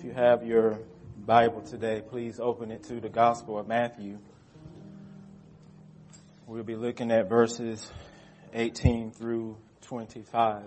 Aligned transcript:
If 0.00 0.06
you 0.06 0.12
have 0.12 0.46
your 0.46 0.78
Bible 1.26 1.60
today, 1.60 2.00
please 2.00 2.40
open 2.40 2.70
it 2.70 2.84
to 2.84 3.02
the 3.02 3.10
Gospel 3.10 3.58
of 3.58 3.68
Matthew. 3.68 4.18
We'll 6.46 6.62
be 6.62 6.74
looking 6.74 7.10
at 7.10 7.28
verses 7.28 7.92
18 8.54 9.10
through 9.10 9.58
25. 9.82 10.62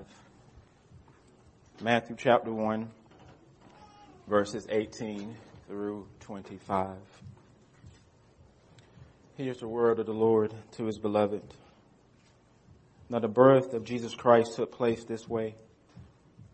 Matthew 1.81 2.15
chapter 2.15 2.53
1, 2.53 2.87
verses 4.27 4.67
18 4.69 5.35
through 5.67 6.05
25. 6.19 6.95
Here's 9.35 9.57
the 9.57 9.67
word 9.67 9.97
of 9.97 10.05
the 10.05 10.13
Lord 10.13 10.53
to 10.73 10.85
his 10.85 10.99
beloved. 10.99 11.41
Now 13.09 13.17
the 13.17 13.27
birth 13.27 13.73
of 13.73 13.83
Jesus 13.83 14.13
Christ 14.13 14.57
took 14.57 14.71
place 14.71 15.05
this 15.05 15.27
way. 15.27 15.55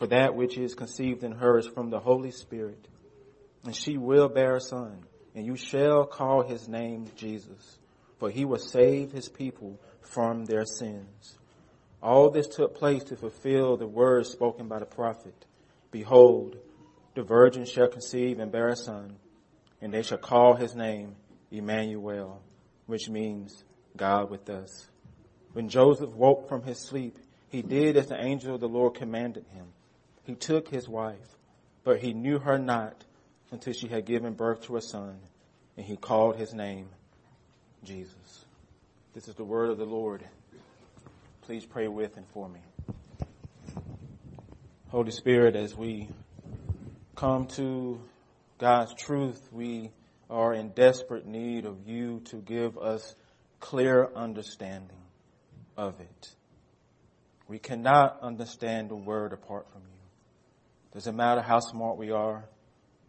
for 0.00 0.08
that 0.08 0.34
which 0.34 0.58
is 0.58 0.74
conceived 0.74 1.22
in 1.22 1.30
her 1.30 1.58
is 1.58 1.68
from 1.68 1.90
the 1.90 2.00
Holy 2.00 2.32
Spirit. 2.32 2.88
And 3.64 3.76
she 3.76 3.96
will 3.96 4.28
bear 4.28 4.56
a 4.56 4.60
son, 4.60 5.04
and 5.36 5.46
you 5.46 5.54
shall 5.54 6.04
call 6.04 6.42
his 6.42 6.66
name 6.66 7.06
Jesus 7.14 7.78
for 8.20 8.30
he 8.30 8.44
will 8.44 8.58
save 8.58 9.10
his 9.10 9.28
people 9.28 9.80
from 10.02 10.44
their 10.44 10.66
sins. 10.66 11.38
All 12.02 12.30
this 12.30 12.46
took 12.46 12.76
place 12.76 13.02
to 13.04 13.16
fulfill 13.16 13.76
the 13.76 13.86
words 13.86 14.28
spoken 14.28 14.68
by 14.68 14.78
the 14.78 14.86
prophet. 14.86 15.34
Behold, 15.90 16.56
the 17.14 17.22
virgin 17.22 17.64
shall 17.64 17.88
conceive 17.88 18.38
and 18.38 18.52
bear 18.52 18.68
a 18.68 18.76
son, 18.76 19.16
and 19.80 19.92
they 19.92 20.02
shall 20.02 20.18
call 20.18 20.54
his 20.54 20.74
name 20.74 21.16
Emmanuel, 21.50 22.42
which 22.86 23.08
means 23.08 23.64
God 23.96 24.30
with 24.30 24.48
us. 24.50 24.86
When 25.54 25.68
Joseph 25.68 26.12
woke 26.12 26.48
from 26.48 26.62
his 26.62 26.78
sleep, 26.78 27.18
he 27.48 27.62
did 27.62 27.96
as 27.96 28.06
the 28.06 28.22
angel 28.22 28.54
of 28.54 28.60
the 28.60 28.68
Lord 28.68 28.94
commanded 28.94 29.46
him. 29.48 29.66
He 30.30 30.36
took 30.36 30.68
his 30.68 30.88
wife, 30.88 31.36
but 31.82 31.98
he 31.98 32.12
knew 32.12 32.38
her 32.38 32.56
not 32.56 32.94
until 33.50 33.72
she 33.72 33.88
had 33.88 34.04
given 34.04 34.34
birth 34.34 34.62
to 34.66 34.76
a 34.76 34.80
son, 34.80 35.18
and 35.76 35.84
he 35.84 35.96
called 35.96 36.36
his 36.36 36.54
name 36.54 36.88
Jesus. 37.82 38.44
This 39.12 39.26
is 39.26 39.34
the 39.34 39.42
word 39.42 39.70
of 39.70 39.78
the 39.78 39.84
Lord. 39.84 40.22
Please 41.42 41.66
pray 41.66 41.88
with 41.88 42.16
and 42.16 42.28
for 42.28 42.48
me. 42.48 42.60
Holy 44.90 45.10
Spirit, 45.10 45.56
as 45.56 45.74
we 45.74 46.06
come 47.16 47.48
to 47.48 48.00
God's 48.58 48.94
truth, 48.94 49.48
we 49.50 49.90
are 50.30 50.54
in 50.54 50.68
desperate 50.68 51.26
need 51.26 51.64
of 51.64 51.88
you 51.88 52.20
to 52.26 52.36
give 52.36 52.78
us 52.78 53.16
clear 53.58 54.08
understanding 54.14 55.02
of 55.76 55.98
it. 55.98 56.30
We 57.48 57.58
cannot 57.58 58.20
understand 58.22 58.90
the 58.90 58.94
word 58.94 59.32
apart 59.32 59.66
from 59.72 59.80
you. 59.80 59.99
Doesn't 60.92 61.16
matter 61.16 61.40
how 61.40 61.60
smart 61.60 61.96
we 61.96 62.10
are. 62.10 62.44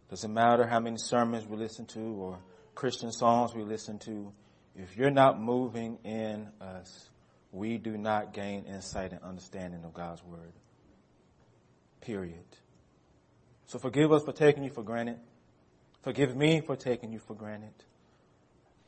Doesn't 0.08 0.32
matter 0.32 0.66
how 0.66 0.78
many 0.78 0.98
sermons 0.98 1.46
we 1.46 1.56
listen 1.56 1.86
to 1.86 2.00
or 2.00 2.38
Christian 2.74 3.10
songs 3.10 3.54
we 3.54 3.62
listen 3.62 3.98
to. 4.00 4.32
If 4.76 4.96
you're 4.96 5.10
not 5.10 5.40
moving 5.40 5.98
in 6.04 6.48
us, 6.60 7.10
we 7.50 7.78
do 7.78 7.96
not 7.98 8.32
gain 8.32 8.64
insight 8.64 9.12
and 9.12 9.22
understanding 9.22 9.84
of 9.84 9.92
God's 9.92 10.22
word. 10.24 10.52
Period. 12.00 12.44
So 13.66 13.78
forgive 13.78 14.12
us 14.12 14.22
for 14.22 14.32
taking 14.32 14.64
you 14.64 14.70
for 14.70 14.82
granted. 14.82 15.18
Forgive 16.02 16.36
me 16.36 16.60
for 16.60 16.76
taking 16.76 17.12
you 17.12 17.18
for 17.18 17.34
granted. 17.34 17.74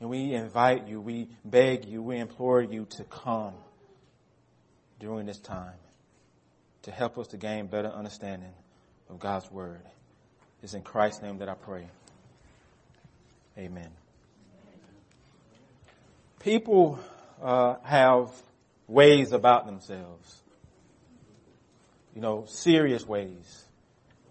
And 0.00 0.10
we 0.10 0.34
invite 0.34 0.88
you, 0.88 1.00
we 1.00 1.28
beg 1.44 1.84
you, 1.84 2.03
we 2.03 2.19
implore 2.19 2.60
you 2.60 2.87
to 2.91 3.04
come 3.04 3.54
during 4.99 5.27
this 5.27 5.38
time 5.38 5.78
to 6.83 6.91
help 6.91 7.19
us 7.19 7.28
to 7.28 7.37
gain 7.37 7.66
better 7.66 7.88
understanding 7.88 8.53
of 9.09 9.19
God's 9.19 9.50
word. 9.50 9.82
It's 10.62 10.75
in 10.75 10.82
Christ's 10.82 11.22
name 11.22 11.38
that 11.38 11.48
I 11.48 11.54
pray. 11.54 11.87
Amen 13.59 13.91
people 16.44 16.98
uh, 17.42 17.76
have 17.82 18.31
ways 18.87 19.32
about 19.32 19.66
themselves. 19.66 20.42
You 22.15 22.20
know, 22.20 22.44
serious 22.47 23.04
ways, 23.04 23.65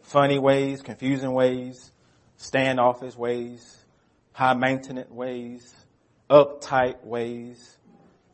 funny 0.04 0.40
ways, 0.40 0.82
confusing 0.82 1.34
ways, 1.34 1.92
standoffish 2.38 3.16
ways, 3.16 3.86
high 4.32 4.54
maintenance 4.54 5.10
ways, 5.10 5.74
uptight 6.30 7.04
ways. 7.04 7.78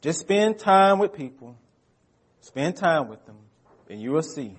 Just 0.01 0.19
spend 0.19 0.59
time 0.59 0.99
with 0.99 1.13
people. 1.13 1.55
Spend 2.41 2.75
time 2.75 3.07
with 3.07 3.25
them 3.25 3.37
and 3.89 3.99
you 3.99 4.11
will 4.11 4.21
see. 4.21 4.55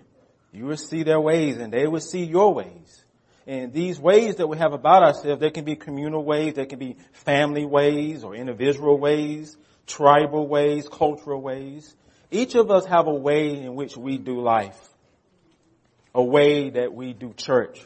You 0.52 0.66
will 0.66 0.76
see 0.76 1.02
their 1.02 1.20
ways 1.20 1.58
and 1.58 1.72
they 1.72 1.86
will 1.86 2.00
see 2.00 2.24
your 2.24 2.52
ways. 2.52 3.04
And 3.46 3.72
these 3.72 3.98
ways 3.98 4.36
that 4.36 4.46
we 4.46 4.58
have 4.58 4.72
about 4.72 5.02
ourselves, 5.02 5.40
they 5.40 5.50
can 5.50 5.64
be 5.64 5.76
communal 5.76 6.24
ways, 6.24 6.54
they 6.54 6.66
can 6.66 6.78
be 6.78 6.96
family 7.12 7.64
ways 7.64 8.22
or 8.22 8.34
individual 8.34 8.98
ways, 8.98 9.56
tribal 9.86 10.46
ways, 10.46 10.88
cultural 10.88 11.40
ways. 11.40 11.94
Each 12.30 12.54
of 12.54 12.70
us 12.70 12.86
have 12.86 13.06
a 13.06 13.14
way 13.14 13.60
in 13.60 13.74
which 13.74 13.96
we 13.96 14.18
do 14.18 14.40
life. 14.40 14.78
A 16.14 16.22
way 16.22 16.70
that 16.70 16.92
we 16.92 17.12
do 17.12 17.32
church. 17.36 17.80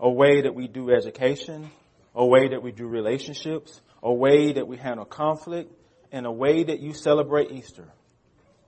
A 0.00 0.10
way 0.10 0.42
that 0.42 0.54
we 0.54 0.68
do 0.68 0.90
education. 0.90 1.70
A 2.14 2.24
way 2.24 2.48
that 2.48 2.62
we 2.62 2.72
do 2.72 2.86
relationships. 2.86 3.80
A 4.02 4.12
way 4.12 4.52
that 4.52 4.66
we 4.66 4.76
handle 4.76 5.04
conflict. 5.04 5.72
And 6.12 6.26
a 6.26 6.32
way 6.32 6.64
that 6.64 6.80
you 6.80 6.94
celebrate 6.94 7.50
Easter. 7.50 7.88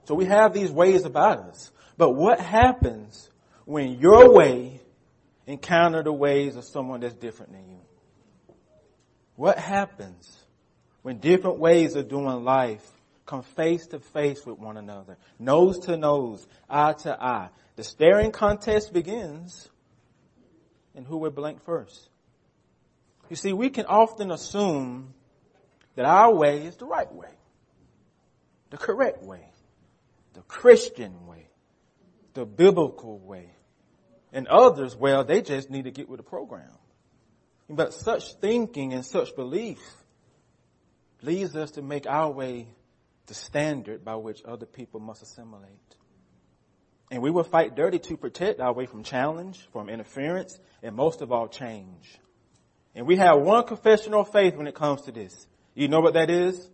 So 0.05 0.15
we 0.15 0.25
have 0.27 0.53
these 0.53 0.71
ways 0.71 1.05
about 1.05 1.39
us. 1.39 1.71
But 1.99 2.11
what 2.11 2.41
happens 2.41 3.29
when 3.65 3.99
your 3.99 4.33
way 4.33 4.81
encounter 5.47 6.03
the 6.03 6.13
ways 6.13 6.55
of 6.55 6.65
someone 6.65 7.01
that's 7.01 7.15
different 7.15 7.53
than 7.53 7.69
you? 7.69 8.55
What 9.35 9.59
happens 9.59 10.39
when 11.03 11.19
different 11.19 11.59
ways 11.59 11.97
of 11.97 12.09
doing 12.09 12.45
life 12.45 12.89
come 13.27 13.43
face 13.43 13.89
to 13.89 13.99
face 13.99 14.47
with 14.47 14.59
one 14.59 14.77
another, 14.77 15.19
nose 15.41 15.81
to 15.81 15.97
nose, 15.97 16.47
eye 16.71 16.93
to 16.93 17.21
eye? 17.21 17.49
The 17.75 17.83
staring 17.83 18.31
contest 18.31 18.93
begins, 18.93 19.69
and 20.95 21.05
who 21.05 21.19
will 21.19 21.31
blink 21.31 21.65
first? 21.65 22.09
You 23.29 23.37
see, 23.37 23.53
we 23.53 23.71
can 23.71 23.87
often 23.87 24.31
assume 24.31 25.15
that 25.97 26.05
our 26.05 26.33
way 26.33 26.65
is 26.65 26.77
the 26.77 26.87
right 26.87 27.13
way, 27.13 27.29
the 28.71 28.79
correct 28.79 29.23
way, 29.25 29.51
the 30.35 30.43
Christian 30.43 31.27
way, 31.27 31.48
the 32.39 32.47
biblical 32.47 33.19
way. 33.19 33.51
And 34.33 34.47
others, 34.47 34.95
well, 34.95 35.25
they 35.25 35.43
just 35.43 35.71
need 35.71 35.87
to 35.87 35.91
get 35.91 36.09
with 36.09 36.19
the 36.19 36.23
program. 36.23 36.71
But 37.69 37.93
such 37.93 38.35
thinking 38.35 38.93
and 38.93 39.05
such 39.05 39.35
belief 39.35 39.81
leads 41.21 41.57
us 41.57 41.73
to 41.73 41.83
make 41.83 42.07
our 42.07 42.31
way 42.31 42.69
the 43.27 43.35
standard 43.35 44.05
by 44.05 44.15
which 44.15 44.41
other 44.45 44.67
people 44.67 45.01
must 45.01 45.21
assimilate. 45.21 45.97
And 47.11 47.23
we 47.23 47.33
will 47.33 47.43
fight 47.43 47.75
dirty 47.75 47.99
to 47.99 48.17
protect 48.17 48.61
our 48.61 48.73
way 48.73 48.87
from 48.87 49.03
challenge, 49.03 49.59
from 49.73 49.89
interference, 49.89 50.61
and 50.81 50.95
most 50.95 51.23
of 51.23 51.33
all 51.33 51.49
change. 51.49 52.21
And 52.95 53.05
we 53.05 53.17
have 53.17 53.41
one 53.41 53.67
confession 53.67 54.15
of 54.15 54.31
faith 54.31 54.55
when 54.55 54.69
it 54.69 54.77
comes 54.77 55.03
to 55.03 55.13
this. 55.13 55.35
You 55.75 55.89
know 55.89 55.99
what 55.99 56.15
that 56.15 56.31
is? 56.31 56.71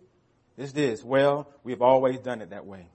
It's 0.57 0.73
this. 0.73 1.03
Well, 1.03 1.49
we've 1.63 1.81
always 1.81 2.19
done 2.19 2.41
it 2.41 2.51
that 2.51 2.67
way. 2.67 2.87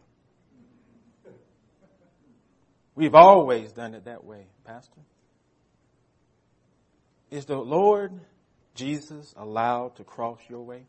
We've 2.95 3.15
always 3.15 3.73
done 3.73 3.95
it 3.95 4.05
that 4.05 4.25
way, 4.25 4.47
Pastor. 4.65 5.01
Is 7.31 7.45
the 7.45 7.57
Lord 7.57 8.13
Jesus 8.75 9.33
allowed 9.37 9.97
to 9.97 10.05
cross 10.05 10.41
your 10.49 10.63
way? 10.63 10.83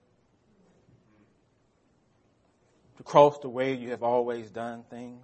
To 2.97 3.03
cross 3.03 3.37
the 3.39 3.49
way 3.49 3.75
you 3.75 3.91
have 3.91 4.03
always 4.03 4.49
done 4.49 4.83
things? 4.89 5.21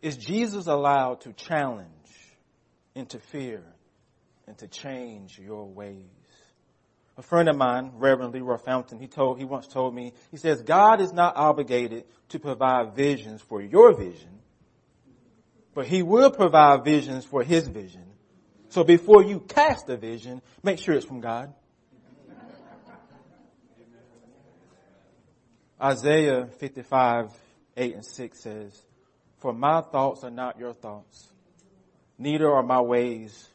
Is 0.00 0.16
Jesus 0.16 0.66
allowed 0.66 1.22
to 1.22 1.32
challenge, 1.32 1.88
interfere, 2.94 3.64
and 4.46 4.56
to 4.58 4.68
change 4.68 5.38
your 5.38 5.66
ways? 5.66 6.04
A 7.16 7.22
friend 7.22 7.48
of 7.48 7.56
mine, 7.56 7.92
Reverend 7.96 8.32
Leroy 8.32 8.58
Fountain, 8.58 9.00
he 9.00 9.08
told, 9.08 9.38
he 9.38 9.44
once 9.44 9.66
told 9.66 9.92
me, 9.92 10.12
he 10.30 10.36
says, 10.36 10.62
God 10.62 11.00
is 11.00 11.12
not 11.12 11.36
obligated 11.36 12.04
to 12.28 12.38
provide 12.38 12.94
visions 12.94 13.42
for 13.42 13.60
your 13.60 13.92
vision, 13.92 14.37
but 15.78 15.86
he 15.86 16.02
will 16.02 16.32
provide 16.32 16.84
visions 16.84 17.24
for 17.24 17.44
his 17.44 17.68
vision 17.68 18.02
So 18.68 18.82
before 18.82 19.22
you 19.22 19.38
cast 19.38 19.88
a 19.88 19.96
vision, 19.96 20.42
make 20.60 20.80
sure 20.80 20.92
it's 20.96 21.06
from 21.06 21.20
God. 21.20 21.54
Isaiah 25.80 26.48
55, 26.58 27.30
8 27.76 27.94
and 27.94 28.04
6 28.04 28.40
says, 28.40 28.82
For 29.36 29.52
my 29.52 29.80
thoughts 29.82 30.24
are 30.24 30.32
not 30.32 30.58
your 30.58 30.72
thoughts, 30.72 31.28
neither 32.18 32.50
are 32.52 32.64
my 32.64 32.80
ways 32.80 33.48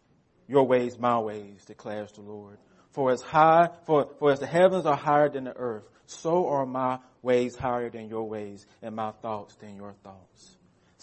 your 0.48 0.66
ways 0.66 0.98
my 0.98 1.20
ways, 1.20 1.66
declares 1.66 2.14
the 2.14 2.22
Lord. 2.22 2.58
For 2.92 3.12
as 3.12 3.22
high, 3.22 3.68
for, 3.86 4.08
for 4.18 4.32
as 4.32 4.40
the 4.40 4.48
heavens 4.48 4.86
are 4.86 4.96
higher 4.96 5.28
than 5.28 5.44
the 5.44 5.58
earth, 5.58 5.90
so 6.06 6.48
are 6.48 6.66
my 6.66 7.00
ways 7.22 7.58
higher 7.58 7.90
than 7.90 8.08
your 8.08 8.24
ways, 8.24 8.66
and 8.82 8.96
my 8.96 9.12
thoughts 9.12 9.56
than 9.56 9.76
your 9.76 9.92
thoughts. 10.06 10.56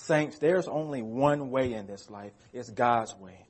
Saints, 0.06 0.38
there's 0.38 0.66
only 0.66 1.02
one 1.02 1.50
way 1.50 1.74
in 1.74 1.86
this 1.86 2.08
life. 2.10 2.32
It's 2.52 2.70
God's 2.70 3.14
way. 3.16 3.46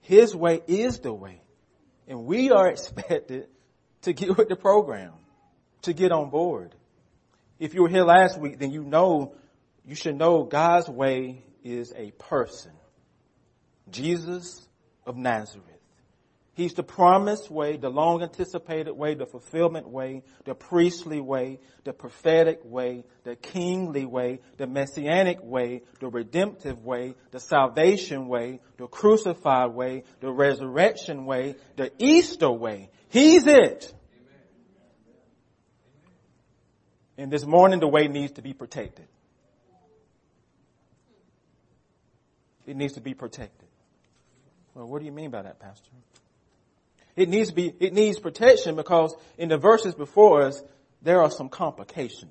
His 0.00 0.34
way 0.34 0.60
is 0.66 1.00
the 1.00 1.12
way. 1.12 1.42
And 2.06 2.24
we 2.24 2.50
are 2.50 2.68
expected 2.70 3.48
to 4.02 4.12
get 4.12 4.36
with 4.36 4.48
the 4.48 4.56
program, 4.56 5.12
to 5.82 5.92
get 5.92 6.12
on 6.12 6.30
board. 6.30 6.74
If 7.58 7.74
you 7.74 7.82
were 7.82 7.88
here 7.88 8.04
last 8.04 8.40
week, 8.40 8.58
then 8.58 8.70
you 8.70 8.84
know, 8.84 9.34
you 9.84 9.94
should 9.94 10.16
know 10.16 10.44
God's 10.44 10.88
way 10.88 11.42
is 11.64 11.92
a 11.96 12.12
person. 12.12 12.72
Jesus 13.90 14.66
of 15.04 15.16
Nazareth. 15.16 15.64
He's 16.58 16.74
the 16.74 16.82
promised 16.82 17.52
way, 17.52 17.76
the 17.76 17.88
long 17.88 18.20
anticipated 18.20 18.90
way, 18.90 19.14
the 19.14 19.26
fulfillment 19.26 19.88
way, 19.88 20.24
the 20.44 20.56
priestly 20.56 21.20
way, 21.20 21.60
the 21.84 21.92
prophetic 21.92 22.62
way, 22.64 23.04
the 23.22 23.36
kingly 23.36 24.04
way, 24.04 24.40
the 24.56 24.66
messianic 24.66 25.38
way, 25.40 25.82
the 26.00 26.08
redemptive 26.08 26.84
way, 26.84 27.14
the 27.30 27.38
salvation 27.38 28.26
way, 28.26 28.58
the 28.76 28.88
crucified 28.88 29.70
way, 29.70 30.02
the 30.18 30.32
resurrection 30.32 31.26
way, 31.26 31.54
the 31.76 31.92
Easter 32.00 32.50
way. 32.50 32.90
He's 33.08 33.46
it. 33.46 33.94
And 37.16 37.30
this 37.30 37.46
morning 37.46 37.78
the 37.78 37.86
way 37.86 38.08
needs 38.08 38.32
to 38.32 38.42
be 38.42 38.52
protected. 38.52 39.06
It 42.66 42.76
needs 42.76 42.94
to 42.94 43.00
be 43.00 43.14
protected. 43.14 43.68
Well, 44.74 44.88
what 44.88 44.98
do 44.98 45.04
you 45.04 45.12
mean 45.12 45.30
by 45.30 45.42
that, 45.42 45.60
Pastor? 45.60 45.90
It 47.18 47.28
needs 47.28 47.48
to 47.48 47.54
be, 47.54 47.74
it 47.80 47.92
needs 47.92 48.20
protection 48.20 48.76
because 48.76 49.12
in 49.36 49.48
the 49.48 49.58
verses 49.58 49.92
before 49.92 50.42
us, 50.42 50.62
there 51.02 51.20
are 51.20 51.30
some 51.32 51.48
complications. 51.48 52.30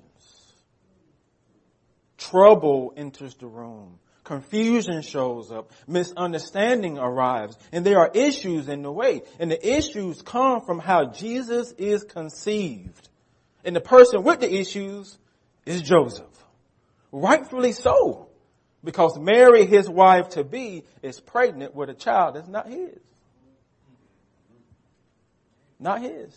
Trouble 2.16 2.94
enters 2.96 3.34
the 3.34 3.46
room. 3.46 3.98
Confusion 4.24 5.02
shows 5.02 5.52
up. 5.52 5.72
Misunderstanding 5.86 6.98
arrives. 6.98 7.58
And 7.70 7.84
there 7.84 7.98
are 7.98 8.10
issues 8.14 8.68
in 8.68 8.82
the 8.82 8.90
way. 8.90 9.22
And 9.38 9.50
the 9.50 9.76
issues 9.76 10.22
come 10.22 10.62
from 10.62 10.78
how 10.78 11.04
Jesus 11.04 11.72
is 11.72 12.04
conceived. 12.04 13.10
And 13.64 13.76
the 13.76 13.82
person 13.82 14.22
with 14.22 14.40
the 14.40 14.50
issues 14.50 15.18
is 15.66 15.82
Joseph. 15.82 16.24
Rightfully 17.12 17.72
so. 17.72 18.30
Because 18.82 19.18
Mary, 19.18 19.66
his 19.66 19.88
wife 19.88 20.30
to 20.30 20.44
be, 20.44 20.84
is 21.02 21.20
pregnant 21.20 21.74
with 21.74 21.90
a 21.90 21.94
child 21.94 22.36
that's 22.36 22.48
not 22.48 22.68
his. 22.68 22.98
Not 25.78 26.02
his. 26.02 26.36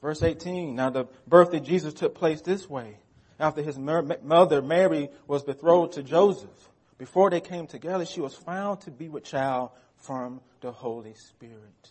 Verse 0.00 0.22
18, 0.22 0.74
now 0.74 0.90
the 0.90 1.06
birth 1.26 1.52
of 1.54 1.62
Jesus 1.62 1.94
took 1.94 2.14
place 2.14 2.40
this 2.42 2.68
way. 2.68 2.98
After 3.38 3.62
his 3.62 3.78
mother 3.78 4.62
Mary 4.62 5.10
was 5.26 5.42
betrothed 5.42 5.94
to 5.94 6.02
Joseph, 6.02 6.70
before 6.98 7.28
they 7.30 7.40
came 7.40 7.66
together, 7.66 8.06
she 8.06 8.20
was 8.20 8.34
found 8.34 8.82
to 8.82 8.90
be 8.90 9.08
with 9.08 9.24
child 9.24 9.70
from 9.98 10.40
the 10.60 10.72
Holy 10.72 11.14
Spirit. 11.14 11.90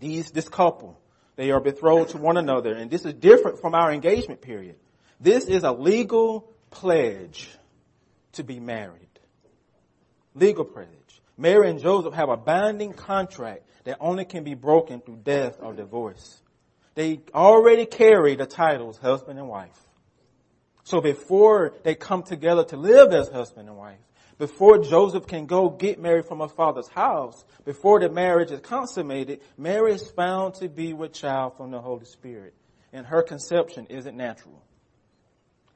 These, 0.00 0.32
this 0.32 0.48
couple, 0.48 0.98
they 1.36 1.50
are 1.50 1.60
betrothed 1.60 2.10
to 2.10 2.18
one 2.18 2.36
another, 2.36 2.74
and 2.74 2.90
this 2.90 3.04
is 3.04 3.14
different 3.14 3.60
from 3.60 3.74
our 3.74 3.92
engagement 3.92 4.40
period. 4.40 4.76
This 5.20 5.44
is 5.44 5.62
a 5.62 5.72
legal 5.72 6.50
pledge 6.70 7.48
to 8.32 8.42
be 8.42 8.58
married. 8.58 9.00
Legal 10.34 10.64
pledge. 10.64 10.88
Mary 11.36 11.70
and 11.70 11.80
Joseph 11.80 12.14
have 12.14 12.28
a 12.28 12.36
binding 12.36 12.92
contract 12.92 13.62
that 13.84 13.98
only 14.00 14.24
can 14.24 14.44
be 14.44 14.54
broken 14.54 15.00
through 15.00 15.18
death 15.24 15.58
or 15.60 15.72
divorce. 15.72 16.40
They 16.94 17.20
already 17.34 17.86
carry 17.86 18.36
the 18.36 18.46
titles 18.46 18.98
husband 18.98 19.38
and 19.38 19.48
wife. 19.48 19.78
So 20.84 21.00
before 21.00 21.74
they 21.82 21.94
come 21.94 22.22
together 22.22 22.64
to 22.64 22.76
live 22.76 23.12
as 23.12 23.28
husband 23.28 23.68
and 23.68 23.76
wife, 23.76 23.98
before 24.38 24.78
Joseph 24.78 25.26
can 25.26 25.46
go 25.46 25.70
get 25.70 26.00
married 26.00 26.26
from 26.26 26.40
her 26.40 26.48
father's 26.48 26.88
house, 26.88 27.44
before 27.64 28.00
the 28.00 28.08
marriage 28.08 28.50
is 28.50 28.60
consummated, 28.60 29.40
Mary 29.56 29.92
is 29.92 30.10
found 30.10 30.54
to 30.54 30.68
be 30.68 30.92
with 30.92 31.12
child 31.12 31.56
from 31.56 31.70
the 31.70 31.80
Holy 31.80 32.04
Spirit. 32.04 32.54
And 32.92 33.06
her 33.06 33.22
conception 33.22 33.86
isn't 33.86 34.16
natural. 34.16 34.62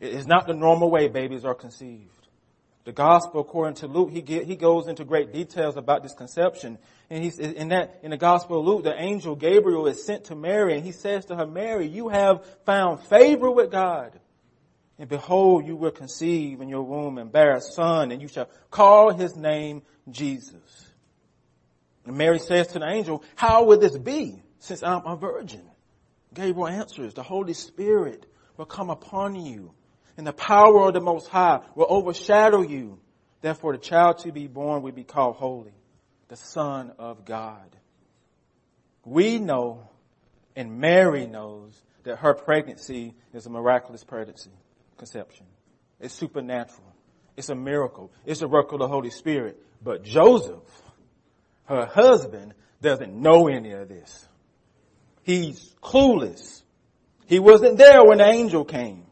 It 0.01 0.13
is 0.13 0.27
not 0.27 0.47
the 0.47 0.55
normal 0.55 0.91
way 0.91 1.09
babies 1.09 1.45
are 1.45 1.55
conceived. 1.55 2.18
The 2.89 2.95
gospel, 2.95 3.43
according 3.43 3.75
to 3.75 3.87
Luke, 3.87 4.13
he 4.13 4.23
get, 4.23 4.47
he 4.47 4.57
goes 4.57 4.87
into 4.87 5.05
great 5.05 5.31
details 5.31 5.77
about 5.77 6.03
this 6.03 6.15
conception. 6.15 6.79
And 7.11 7.23
he's, 7.23 7.39
in 7.39 7.69
that, 7.69 8.01
in 8.03 8.13
the 8.13 8.17
gospel 8.17 8.61
of 8.61 8.65
Luke, 8.65 8.83
the 8.83 8.99
angel 8.99 9.37
Gabriel 9.37 9.87
is 9.89 10.07
sent 10.07 10.25
to 10.25 10.35
Mary 10.35 10.75
and 10.75 10.83
he 10.83 10.93
says 10.93 11.27
to 11.27 11.37
her, 11.37 11.47
Mary, 11.47 11.87
you 11.87 12.09
have 12.09 12.47
found 12.65 13.01
favor 13.01 13.51
with 13.51 13.71
God. 13.71 14.19
And 14.99 15.07
behold, 15.07 15.67
you 15.67 15.77
will 15.77 15.91
conceive 15.91 16.63
in 16.63 16.71
your 16.71 16.83
womb 16.83 17.19
and 17.19 17.31
bear 17.31 17.57
a 17.57 17.61
son 17.61 18.11
and 18.11 18.23
you 18.23 18.29
shall 18.29 18.49
call 18.71 19.13
his 19.13 19.37
name 19.37 19.83
Jesus. 20.11 20.87
And 22.07 22.17
Mary 22.17 22.39
says 22.39 22.69
to 22.69 22.79
the 22.79 22.89
angel, 22.89 23.23
how 23.37 23.65
will 23.65 23.79
this 23.79 23.99
be 23.99 24.43
since 24.61 24.83
I'm 24.83 25.05
a 25.05 25.15
virgin? 25.15 25.69
Gabriel 26.33 26.69
answers, 26.69 27.13
the 27.13 27.23
Holy 27.23 27.53
Spirit 27.53 28.25
will 28.57 28.65
come 28.65 28.89
upon 28.89 29.35
you 29.35 29.75
and 30.19 30.27
the 30.27 30.33
power 30.33 30.89
of 30.89 30.95
the 30.95 31.01
Most 31.01 31.29
High 31.29 31.61
will 31.77 31.87
overshadow 31.89 32.61
you. 32.61 32.99
Therefore, 33.41 33.73
the 33.73 33.79
child 33.79 34.19
to 34.19 34.33
be 34.33 34.49
born 34.49 34.83
will 34.83 34.93
be 34.93 35.05
called 35.05 35.37
holy, 35.37 35.73
the 36.27 36.37
Son 36.37 36.93
of 36.99 37.25
God. 37.25 37.77
We 39.05 39.39
know, 39.39 39.89
and 40.57 40.81
Mary 40.81 41.27
knows, 41.27 41.81
that 42.03 42.17
her 42.17 42.35
pregnancy 42.35 43.15
is 43.33 43.47
a 43.47 43.51
miraculous 43.51 44.03
pregnancy, 44.03 44.51
conception. 44.97 45.47
It's 46.01 46.15
supernatural. 46.15 46.93
It's 47.37 47.49
a 47.49 47.55
miracle. 47.55 48.11
It's 48.27 48.43
a 48.43 48.49
work 48.49 48.73
of 48.73 48.81
the 48.81 48.89
Holy 48.89 49.11
Spirit. 49.11 49.63
But 49.81 50.03
Joseph, 50.03 50.65
her 51.67 51.87
husband, 51.87 52.55
doesn't 52.83 53.15
know 53.15 53.47
any 53.47 53.71
of 53.71 53.89
this. 53.89 54.27
He's 55.23 55.77
clueless. 55.81 56.63
He 57.27 57.39
wasn't 57.39 57.79
there 57.79 58.05
when 58.05 58.19
the 58.19 58.27
angel 58.27 58.65
came 58.65 59.05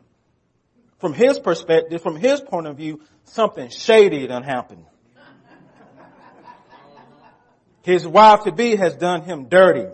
from 0.99 1.13
his 1.13 1.39
perspective, 1.39 2.03
from 2.03 2.17
his 2.17 2.41
point 2.41 2.67
of 2.67 2.77
view, 2.77 3.01
something 3.25 3.69
shady 3.69 4.27
done 4.27 4.43
happened. 4.43 4.85
His 7.83 8.07
wife 8.07 8.45
to 8.45 8.53
be 8.53 8.77
has 8.77 8.97
done 8.97 9.23
him 9.23 9.49
dirty. 9.49 9.87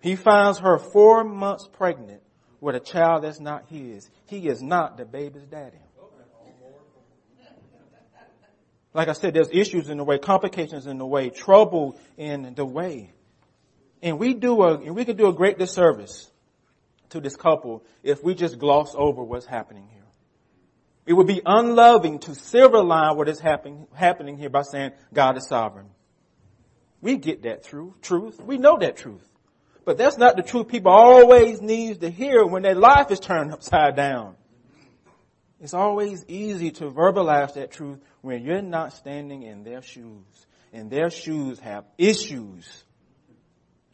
He 0.00 0.14
finds 0.14 0.58
her 0.60 0.78
four 0.78 1.24
months 1.24 1.68
pregnant 1.72 2.22
with 2.60 2.76
a 2.76 2.80
child 2.80 3.24
that's 3.24 3.40
not 3.40 3.64
his. 3.68 4.08
He 4.26 4.46
is 4.46 4.62
not 4.62 4.96
the 4.96 5.04
baby's 5.04 5.46
daddy. 5.46 5.78
Like 8.94 9.08
I 9.08 9.12
said, 9.12 9.34
there's 9.34 9.50
issues 9.50 9.90
in 9.90 9.98
the 9.98 10.04
way, 10.04 10.18
complications 10.18 10.86
in 10.86 10.98
the 10.98 11.06
way, 11.06 11.30
trouble 11.30 11.98
in 12.16 12.54
the 12.54 12.64
way. 12.64 13.12
And 14.02 14.18
we 14.18 14.34
do 14.34 14.62
a, 14.62 14.78
and 14.78 14.94
we 14.94 15.04
can 15.04 15.16
do 15.16 15.26
a 15.26 15.32
great 15.32 15.58
disservice 15.58 16.30
to 17.10 17.20
this 17.20 17.36
couple 17.36 17.84
if 18.02 18.22
we 18.22 18.34
just 18.34 18.58
gloss 18.58 18.94
over 18.96 19.22
what's 19.22 19.46
happening 19.46 19.88
here. 19.92 20.02
It 21.06 21.14
would 21.14 21.26
be 21.26 21.40
unloving 21.44 22.18
to 22.20 22.34
silver 22.34 22.82
line 22.82 23.16
what 23.16 23.28
is 23.28 23.40
happening, 23.40 23.86
happening 23.94 24.36
here 24.36 24.50
by 24.50 24.62
saying 24.62 24.92
God 25.12 25.38
is 25.38 25.48
sovereign. 25.48 25.86
We 27.00 27.16
get 27.16 27.42
that 27.44 27.64
truth, 27.64 27.94
truth. 28.02 28.40
We 28.40 28.58
know 28.58 28.76
that 28.78 28.96
truth. 28.96 29.26
But 29.84 29.96
that's 29.96 30.18
not 30.18 30.36
the 30.36 30.42
truth 30.42 30.68
people 30.68 30.92
always 30.92 31.62
need 31.62 32.02
to 32.02 32.10
hear 32.10 32.44
when 32.44 32.62
their 32.62 32.74
life 32.74 33.10
is 33.10 33.20
turned 33.20 33.52
upside 33.52 33.96
down. 33.96 34.36
It's 35.60 35.72
always 35.72 36.24
easy 36.28 36.72
to 36.72 36.90
verbalize 36.90 37.54
that 37.54 37.70
truth 37.72 37.98
when 38.20 38.44
you're 38.44 38.60
not 38.60 38.92
standing 38.92 39.42
in 39.42 39.64
their 39.64 39.80
shoes. 39.80 40.46
And 40.74 40.90
their 40.90 41.08
shoes 41.08 41.58
have 41.60 41.86
issues. 41.96 42.84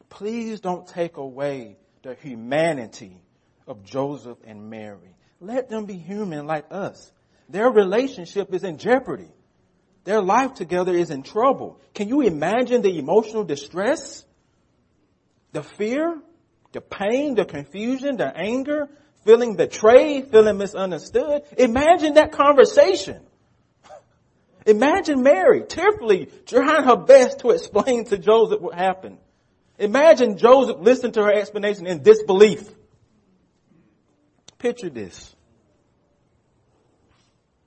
Please 0.09 0.61
don't 0.61 0.87
take 0.87 1.17
away 1.17 1.77
the 2.05 2.15
humanity 2.15 3.19
of 3.67 3.83
Joseph 3.83 4.39
and 4.47 4.71
Mary. 4.71 5.17
Let 5.41 5.71
them 5.71 5.87
be 5.87 5.97
human 5.97 6.47
like 6.47 6.67
us. 6.71 7.11
Their 7.49 7.71
relationship 7.71 8.53
is 8.55 8.63
in 8.63 8.79
jeopardy. 8.79 9.33
Their 10.05 10.21
life 10.21 10.53
together 10.55 10.95
is 10.95 11.11
in 11.11 11.23
trouble. 11.23 11.81
Can 11.95 12.09
you 12.09 12.21
imagine 12.21 12.83
the 12.83 12.99
emotional 12.99 13.43
distress? 13.43 14.25
The 15.53 15.63
fear? 15.63 16.21
The 16.73 16.83
pain? 16.83 17.37
The 17.37 17.47
confusion? 17.47 18.19
The 18.19 18.37
anger? 18.37 18.91
Feeling 19.25 19.57
betrayed? 19.57 20.31
Feeling 20.31 20.59
misunderstood? 20.59 21.43
Imagine 21.57 22.15
that 22.15 22.33
conversation. 22.33 23.23
Imagine 24.67 25.23
Mary 25.23 25.63
tearfully 25.63 26.29
trying 26.45 26.85
her 26.85 26.97
best 26.97 27.39
to 27.41 27.51
explain 27.51 28.05
to 28.07 28.19
Joseph 28.19 28.61
what 28.61 28.75
happened. 28.75 29.19
Imagine 29.79 30.39
Joseph 30.39 30.77
listening 30.81 31.13
to 31.13 31.23
her 31.25 31.33
explanation 31.33 31.87
in 31.87 32.03
disbelief. 32.03 32.69
Picture 34.59 34.89
this. 34.89 35.35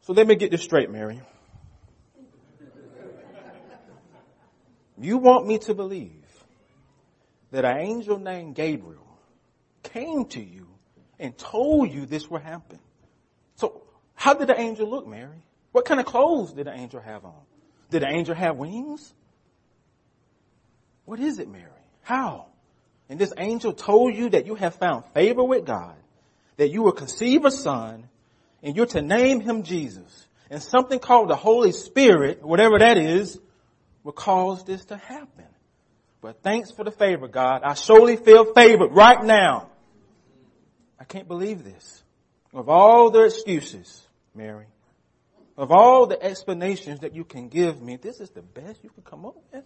So 0.02 0.14
let 0.14 0.26
me 0.26 0.36
get 0.36 0.52
this 0.52 0.64
straight, 0.64 0.90
Mary. 0.90 1.22
You 5.00 5.18
want 5.18 5.46
me 5.46 5.60
to 5.60 5.74
believe 5.74 6.12
that 7.52 7.66
an 7.66 7.78
angel 7.78 8.18
named 8.18 8.56
Gabriel 8.56 9.06
came 9.84 10.26
to 10.26 10.42
you 10.42 10.68
and 11.20 11.38
told 11.38 11.92
you 11.92 12.06
this 12.06 12.30
would 12.30 12.42
happen. 12.42 12.80
So 13.56 13.84
how 14.16 14.34
did 14.34 14.48
the 14.48 14.60
angel 14.60 14.90
look, 14.90 15.08
Mary? 15.08 15.44
What 15.72 15.86
kind 15.86 16.00
of 16.00 16.06
clothes 16.06 16.54
did 16.54 16.68
the 16.68 16.74
angel 16.74 17.00
have 17.00 17.26
on? 17.26 17.42
Did 17.90 18.02
the 18.02 18.08
angel 18.08 18.34
have 18.34 18.58
wings? 18.58 19.14
What 21.06 21.20
is 21.20 21.40
it, 21.40 21.48
Mary? 21.48 21.76
How? 22.08 22.46
And 23.10 23.20
this 23.20 23.34
angel 23.38 23.74
told 23.74 24.16
you 24.16 24.30
that 24.30 24.46
you 24.46 24.56
have 24.56 24.76
found 24.76 25.04
favor 25.14 25.44
with 25.44 25.66
God, 25.66 25.94
that 26.56 26.70
you 26.70 26.82
will 26.82 26.94
conceive 26.94 27.44
a 27.44 27.52
son, 27.52 28.08
and 28.64 28.78
you're 28.78 28.86
to 28.86 29.02
name 29.02 29.42
him 29.42 29.64
Jesus. 29.64 30.26
And 30.50 30.64
something 30.64 31.00
called 31.00 31.30
the 31.30 31.36
Holy 31.36 31.74
Spirit, 31.74 32.42
whatever 32.42 32.80
that 32.80 32.98
is, 32.98 33.38
will 34.06 34.14
cause 34.14 34.64
this 34.64 34.86
to 34.86 34.96
happen. 34.96 35.44
But 36.22 36.42
thanks 36.42 36.72
for 36.72 36.86
the 36.86 36.92
favor, 36.92 37.28
God. 37.28 37.64
I 37.66 37.74
surely 37.74 38.16
feel 38.16 38.54
favored 38.54 38.94
right 38.94 39.22
now. 39.22 39.68
I 40.98 41.04
can't 41.04 41.28
believe 41.28 41.66
this. 41.66 42.04
Of 42.54 42.70
all 42.70 43.12
the 43.12 43.26
excuses, 43.26 44.08
Mary, 44.34 44.68
of 45.58 45.74
all 45.74 46.08
the 46.08 46.24
explanations 46.24 47.02
that 47.02 47.14
you 47.14 47.26
can 47.26 47.50
give 47.50 47.82
me, 47.82 47.98
this 47.98 48.22
is 48.22 48.30
the 48.30 48.42
best 48.42 48.82
you 48.82 48.92
can 48.92 49.04
come 49.04 49.26
up 49.26 49.36
with? 49.52 49.66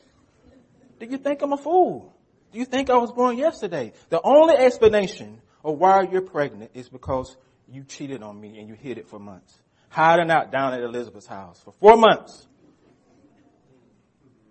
Do 1.00 1.06
you 1.06 1.20
think 1.20 1.44
I'm 1.44 1.54
a 1.54 1.58
fool? 1.58 2.16
Do 2.52 2.60
you 2.60 2.66
think 2.66 2.90
I 2.90 2.98
was 2.98 3.12
born 3.12 3.38
yesterday? 3.38 3.94
The 4.10 4.22
only 4.24 4.56
explanation 4.56 5.42
of 5.64 5.78
why 5.78 6.02
you're 6.04 6.22
pregnant 6.22 6.72
is 6.74 6.90
because 6.90 7.36
you 7.68 7.84
cheated 7.84 8.22
on 8.24 8.40
me 8.40 8.60
and 8.60 8.68
you 8.68 8.76
hid 8.76 8.98
it 8.98 9.08
for 9.08 9.20
months. 9.20 9.58
Hiding 9.90 10.30
out 10.32 10.52
down 10.52 10.74
at 10.74 10.82
Elizabeth's 10.82 11.28
house 11.28 11.62
for 11.64 11.72
four 11.74 11.98
months. 11.98 12.48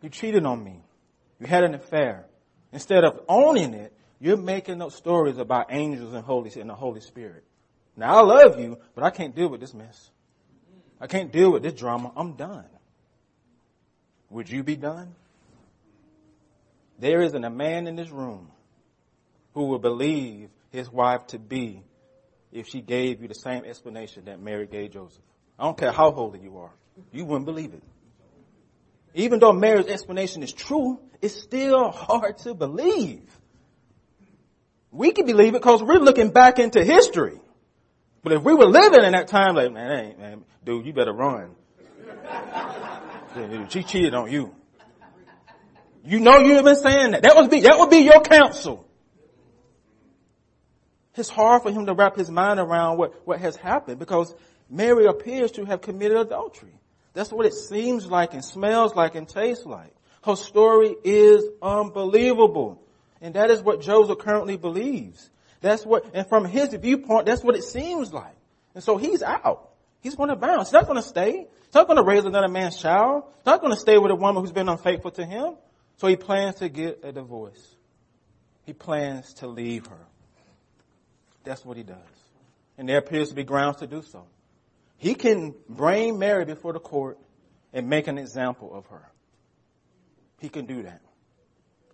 You 0.02 0.08
cheated 0.08 0.46
on 0.46 0.62
me. 0.62 0.82
You 1.38 1.46
had 1.46 1.64
an 1.64 1.74
affair. 1.74 2.26
Instead 2.72 3.04
of 3.04 3.20
owning 3.28 3.74
it, 3.74 3.92
you're 4.18 4.36
making 4.36 4.80
up 4.82 4.92
stories 4.92 5.38
about 5.38 5.66
angels 5.70 6.14
and 6.14 6.24
holy 6.24 6.50
and 6.58 6.70
the 6.70 6.74
Holy 6.74 7.00
Spirit. 7.00 7.44
Now 7.96 8.16
I 8.16 8.20
love 8.20 8.58
you, 8.58 8.78
but 8.94 9.04
I 9.04 9.10
can't 9.10 9.34
deal 9.34 9.48
with 9.48 9.60
this 9.60 9.74
mess. 9.74 10.10
I 11.00 11.06
can't 11.06 11.32
deal 11.32 11.50
with 11.50 11.62
this 11.62 11.74
drama. 11.74 12.12
I'm 12.16 12.34
done. 12.34 12.66
Would 14.30 14.48
you 14.48 14.62
be 14.62 14.76
done? 14.76 15.14
There 17.00 17.22
isn't 17.22 17.44
a 17.44 17.50
man 17.50 17.86
in 17.86 17.96
this 17.96 18.10
room 18.10 18.50
who 19.54 19.64
will 19.64 19.78
believe 19.78 20.50
his 20.70 20.90
wife 20.90 21.26
to 21.28 21.38
be 21.38 21.82
if 22.52 22.68
she 22.68 22.82
gave 22.82 23.22
you 23.22 23.28
the 23.28 23.34
same 23.34 23.64
explanation 23.64 24.26
that 24.26 24.38
Mary 24.38 24.66
gave 24.66 24.92
Joseph. 24.92 25.22
I 25.58 25.64
don't 25.64 25.78
care 25.78 25.92
how 25.92 26.10
holy 26.10 26.40
you 26.40 26.58
are. 26.58 26.72
You 27.10 27.24
wouldn't 27.24 27.46
believe 27.46 27.72
it. 27.72 27.82
Even 29.14 29.40
though 29.40 29.52
Mary's 29.52 29.86
explanation 29.86 30.42
is 30.42 30.52
true, 30.52 31.00
it's 31.22 31.34
still 31.34 31.90
hard 31.90 32.36
to 32.38 32.52
believe. 32.52 33.22
We 34.92 35.12
can 35.12 35.24
believe 35.24 35.54
it 35.54 35.62
because 35.62 35.82
we're 35.82 35.98
looking 35.98 36.30
back 36.30 36.58
into 36.58 36.84
history. 36.84 37.40
But 38.22 38.34
if 38.34 38.42
we 38.42 38.52
were 38.52 38.66
living 38.66 39.04
in 39.04 39.12
that 39.12 39.28
time, 39.28 39.54
like, 39.54 39.72
man, 39.72 40.16
man, 40.18 40.44
dude, 40.64 40.84
you 40.84 40.92
better 40.92 41.14
run. 41.14 41.54
she 43.70 43.84
cheated 43.84 44.14
on 44.14 44.30
you. 44.30 44.54
You 46.10 46.18
know 46.18 46.38
you've 46.38 46.64
been 46.64 46.74
saying 46.74 47.12
that. 47.12 47.22
That 47.22 47.36
would 47.36 47.50
be, 47.50 47.60
that 47.60 47.78
would 47.78 47.88
be 47.88 47.98
your 47.98 48.20
counsel. 48.20 48.84
It's 51.14 51.28
hard 51.28 51.62
for 51.62 51.70
him 51.70 51.86
to 51.86 51.94
wrap 51.94 52.16
his 52.16 52.28
mind 52.28 52.58
around 52.58 52.98
what, 52.98 53.24
what 53.24 53.38
has 53.38 53.54
happened 53.54 54.00
because 54.00 54.34
Mary 54.68 55.06
appears 55.06 55.52
to 55.52 55.64
have 55.64 55.82
committed 55.82 56.16
adultery. 56.16 56.74
That's 57.12 57.30
what 57.30 57.46
it 57.46 57.54
seems 57.54 58.08
like 58.08 58.34
and 58.34 58.44
smells 58.44 58.96
like 58.96 59.14
and 59.14 59.28
tastes 59.28 59.64
like. 59.64 59.94
Her 60.24 60.34
story 60.34 60.96
is 61.04 61.44
unbelievable. 61.62 62.82
And 63.20 63.34
that 63.34 63.52
is 63.52 63.62
what 63.62 63.80
Joseph 63.80 64.18
currently 64.18 64.56
believes. 64.56 65.30
That's 65.60 65.86
what, 65.86 66.06
and 66.12 66.28
from 66.28 66.44
his 66.44 66.74
viewpoint, 66.74 67.26
that's 67.26 67.44
what 67.44 67.54
it 67.54 67.62
seems 67.62 68.12
like. 68.12 68.34
And 68.74 68.82
so 68.82 68.96
he's 68.96 69.22
out. 69.22 69.70
He's 70.00 70.16
going 70.16 70.30
to 70.30 70.36
bounce. 70.36 70.70
He's 70.70 70.72
not 70.72 70.86
going 70.86 71.00
to 71.00 71.06
stay. 71.06 71.46
He's 71.66 71.74
not 71.74 71.86
going 71.86 71.98
to 71.98 72.04
raise 72.04 72.24
another 72.24 72.48
man's 72.48 72.76
child. 72.82 73.22
He's 73.36 73.46
not 73.46 73.60
going 73.60 73.72
to 73.72 73.78
stay 73.78 73.96
with 73.96 74.10
a 74.10 74.16
woman 74.16 74.42
who's 74.42 74.50
been 74.50 74.68
unfaithful 74.68 75.12
to 75.12 75.24
him. 75.24 75.54
So 76.00 76.06
he 76.06 76.16
plans 76.16 76.54
to 76.56 76.70
get 76.70 77.00
a 77.02 77.12
divorce. 77.12 77.62
He 78.64 78.72
plans 78.72 79.34
to 79.34 79.46
leave 79.46 79.84
her. 79.88 80.06
That's 81.44 81.62
what 81.62 81.76
he 81.76 81.82
does. 81.82 81.98
And 82.78 82.88
there 82.88 82.96
appears 82.96 83.28
to 83.28 83.34
be 83.34 83.44
grounds 83.44 83.80
to 83.80 83.86
do 83.86 84.00
so. 84.00 84.24
He 84.96 85.14
can 85.14 85.54
bring 85.68 86.18
Mary 86.18 86.46
before 86.46 86.72
the 86.72 86.80
court 86.80 87.18
and 87.74 87.90
make 87.90 88.06
an 88.06 88.16
example 88.16 88.72
of 88.72 88.86
her. 88.86 89.10
He 90.40 90.48
can 90.48 90.64
do 90.64 90.84
that. 90.84 91.02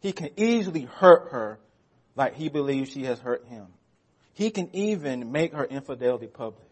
He 0.03 0.13
can 0.13 0.31
easily 0.37 0.83
hurt 0.83 1.33
her 1.33 1.59
like 2.15 2.37
he 2.37 2.49
believes 2.49 2.93
she 2.93 3.07
has 3.07 3.19
hurt 3.19 3.45
him. 3.49 3.67
He 4.35 4.51
can 4.51 4.71
even 4.73 5.33
make 5.33 5.53
her 5.53 5.65
infidelity 5.65 6.29
public. 6.29 6.71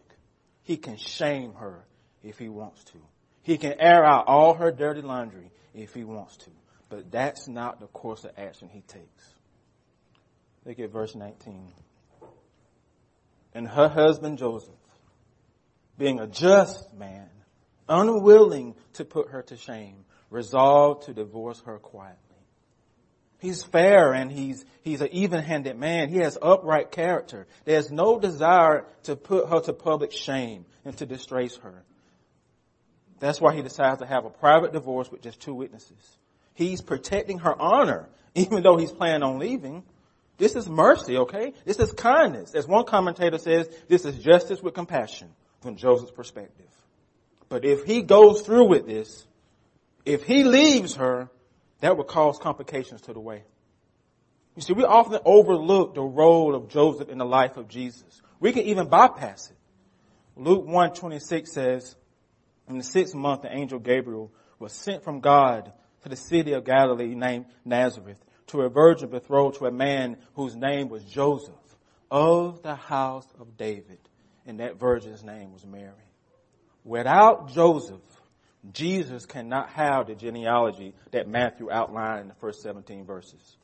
He 0.63 0.77
can 0.77 0.95
shame 0.95 1.55
her 1.55 1.83
if 2.23 2.39
he 2.39 2.47
wants 2.47 2.81
to. 2.85 2.97
He 3.43 3.57
can 3.57 3.73
air 3.77 4.05
out 4.05 4.27
all 4.27 4.53
her 4.53 4.71
dirty 4.71 5.01
laundry 5.01 5.51
if 5.73 5.93
he 5.93 6.05
wants 6.05 6.37
to. 6.37 6.49
But 6.89 7.11
that's 7.11 7.47
not 7.47 7.79
the 7.79 7.87
course 7.87 8.23
of 8.23 8.31
action 8.37 8.69
he 8.69 8.81
takes. 8.81 9.33
Look 10.65 10.79
at 10.79 10.91
verse 10.91 11.15
19. 11.15 11.71
And 13.53 13.67
her 13.67 13.87
husband 13.87 14.37
Joseph 14.37 14.73
being 15.97 16.19
a 16.19 16.27
just 16.27 16.93
man, 16.93 17.29
unwilling 17.87 18.75
to 18.93 19.05
put 19.05 19.29
her 19.29 19.41
to 19.43 19.57
shame, 19.57 20.05
resolved 20.29 21.05
to 21.05 21.13
divorce 21.13 21.61
her 21.65 21.77
quietly. 21.77 22.19
He's 23.39 23.63
fair 23.63 24.13
and 24.13 24.31
he's, 24.31 24.65
he's 24.81 25.01
an 25.01 25.09
even-handed 25.11 25.77
man. 25.77 26.09
He 26.09 26.17
has 26.17 26.37
upright 26.41 26.91
character. 26.91 27.47
There's 27.63 27.91
no 27.91 28.19
desire 28.19 28.85
to 29.03 29.15
put 29.15 29.49
her 29.49 29.59
to 29.61 29.73
public 29.73 30.11
shame 30.11 30.65
and 30.83 30.97
to 30.97 31.05
disgrace 31.05 31.57
her. 31.57 31.83
That's 33.19 33.39
why 33.39 33.55
he 33.55 33.61
decides 33.61 34.01
to 34.01 34.07
have 34.07 34.25
a 34.25 34.29
private 34.29 34.73
divorce 34.73 35.11
with 35.11 35.21
just 35.21 35.39
two 35.39 35.53
witnesses. 35.53 36.17
He's 36.55 36.81
protecting 36.81 37.39
her 37.39 37.59
honor, 37.61 38.09
even 38.35 38.63
though 38.63 38.77
he's 38.77 38.91
planning 38.91 39.23
on 39.23 39.37
leaving. 39.37 39.83
This 40.37 40.55
is 40.55 40.67
mercy, 40.67 41.17
okay? 41.17 41.53
This 41.63 41.79
is 41.79 41.93
kindness. 41.93 42.55
As 42.55 42.67
one 42.67 42.85
commentator 42.85 43.37
says, 43.37 43.69
this 43.87 44.03
is 44.03 44.17
justice 44.17 44.61
with 44.61 44.73
compassion 44.73 45.29
from 45.61 45.77
Joseph's 45.77 46.11
perspective. 46.11 46.65
But 47.47 47.63
if 47.63 47.85
he 47.85 48.01
goes 48.01 48.41
through 48.41 48.65
with 48.65 48.85
this, 48.85 49.25
if 50.03 50.23
he 50.23 50.43
leaves 50.43 50.95
her, 50.95 51.29
that 51.79 51.95
would 51.95 52.07
cause 52.07 52.37
complications 52.37 53.01
to 53.01 53.13
the 53.13 53.19
way. 53.19 53.43
You 54.55 54.61
see, 54.61 54.73
we 54.73 54.83
often 54.83 55.19
overlook 55.23 55.95
the 55.95 56.01
role 56.01 56.55
of 56.55 56.69
Joseph 56.69 57.09
in 57.09 57.17
the 57.17 57.25
life 57.25 57.57
of 57.57 57.67
Jesus. 57.67 58.21
We 58.39 58.51
can 58.51 58.63
even 58.63 58.87
bypass 58.87 59.49
it. 59.49 59.57
Luke 60.35 60.65
126 60.65 61.51
says, 61.51 61.95
in 62.67 62.77
the 62.77 62.83
sixth 62.83 63.15
month, 63.15 63.43
the 63.43 63.55
angel 63.55 63.79
Gabriel 63.79 64.31
was 64.59 64.73
sent 64.73 65.03
from 65.03 65.19
God 65.19 65.71
to 66.05 66.09
the 66.09 66.15
city 66.15 66.53
of 66.53 66.63
Galilee 66.63 67.15
named 67.15 67.45
Nazareth 67.65 68.23
to 68.45 68.61
a 68.61 68.69
virgin 68.69 69.09
betrothed 69.09 69.57
to 69.57 69.65
a 69.65 69.71
man 69.71 70.17
whose 70.35 70.55
name 70.55 70.87
was 70.87 71.03
Joseph 71.03 71.55
of 72.11 72.61
the 72.61 72.75
house 72.75 73.27
of 73.39 73.57
David 73.57 73.97
and 74.45 74.59
that 74.59 74.79
virgin's 74.79 75.23
name 75.23 75.51
was 75.51 75.65
Mary. 75.65 75.89
Without 76.83 77.51
Joseph, 77.51 78.03
Jesus 78.71 79.25
cannot 79.25 79.69
have 79.69 80.05
the 80.05 80.13
genealogy 80.13 80.93
that 81.09 81.27
Matthew 81.27 81.71
outlined 81.71 82.21
in 82.21 82.27
the 82.27 82.35
first 82.35 82.61
17 82.61 83.03
verses. 83.05 83.57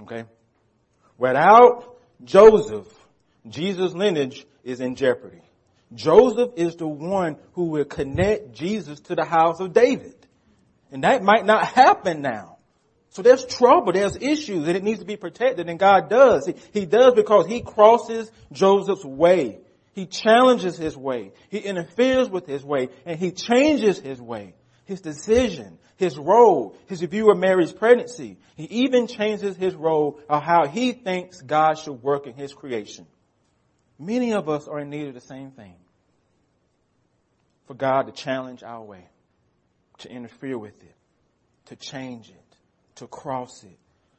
Okay? 0.00 0.24
Without 1.18 1.94
Joseph, 2.24 2.88
Jesus' 3.46 3.92
lineage 3.92 4.46
is 4.64 4.80
in 4.80 4.94
jeopardy. 4.94 5.42
Joseph 5.94 6.52
is 6.56 6.76
the 6.76 6.88
one 6.88 7.36
who 7.52 7.66
will 7.66 7.84
connect 7.84 8.52
Jesus 8.52 8.98
to 9.00 9.14
the 9.14 9.26
house 9.26 9.60
of 9.60 9.74
David. 9.74 10.14
And 10.90 11.04
that 11.04 11.22
might 11.22 11.44
not 11.44 11.66
happen 11.66 12.22
now. 12.22 12.56
So 13.10 13.22
there's 13.22 13.44
trouble, 13.44 13.92
there's 13.92 14.16
issues, 14.16 14.68
and 14.68 14.76
it 14.76 14.82
needs 14.82 15.00
to 15.00 15.06
be 15.06 15.16
protected, 15.16 15.68
and 15.68 15.78
God 15.78 16.08
does. 16.08 16.46
He, 16.46 16.54
he 16.72 16.86
does 16.86 17.14
because 17.14 17.46
He 17.46 17.62
crosses 17.62 18.30
Joseph's 18.52 19.04
way. 19.04 19.58
He 19.92 20.06
challenges 20.06 20.76
his 20.76 20.96
way. 20.96 21.32
He 21.48 21.58
interferes 21.58 22.30
with 22.30 22.46
his 22.46 22.64
way, 22.64 22.90
and 23.04 23.18
He 23.18 23.32
changes 23.32 23.98
his 23.98 24.20
way, 24.20 24.54
his 24.84 25.00
decision, 25.00 25.78
his 25.96 26.16
role, 26.16 26.76
his 26.86 27.00
view 27.00 27.30
of 27.30 27.38
Mary's 27.38 27.72
pregnancy. 27.72 28.38
He 28.56 28.64
even 28.64 29.08
changes 29.08 29.56
his 29.56 29.74
role 29.74 30.20
of 30.28 30.42
how 30.42 30.66
he 30.66 30.92
thinks 30.92 31.40
God 31.42 31.78
should 31.78 32.00
work 32.02 32.28
in 32.28 32.34
his 32.34 32.54
creation. 32.54 33.06
Many 33.98 34.32
of 34.32 34.48
us 34.48 34.68
are 34.68 34.78
in 34.78 34.90
need 34.90 35.08
of 35.08 35.14
the 35.14 35.20
same 35.20 35.50
thing. 35.50 35.74
For 37.66 37.74
God 37.74 38.02
to 38.02 38.12
challenge 38.12 38.62
our 38.62 38.80
way. 38.80 39.08
To 39.98 40.10
interfere 40.10 40.58
with 40.58 40.82
it, 40.82 40.94
to 41.66 41.76
change 41.76 42.28
it, 42.30 42.56
to 42.96 43.06
cross 43.06 43.64
it. 43.64 43.78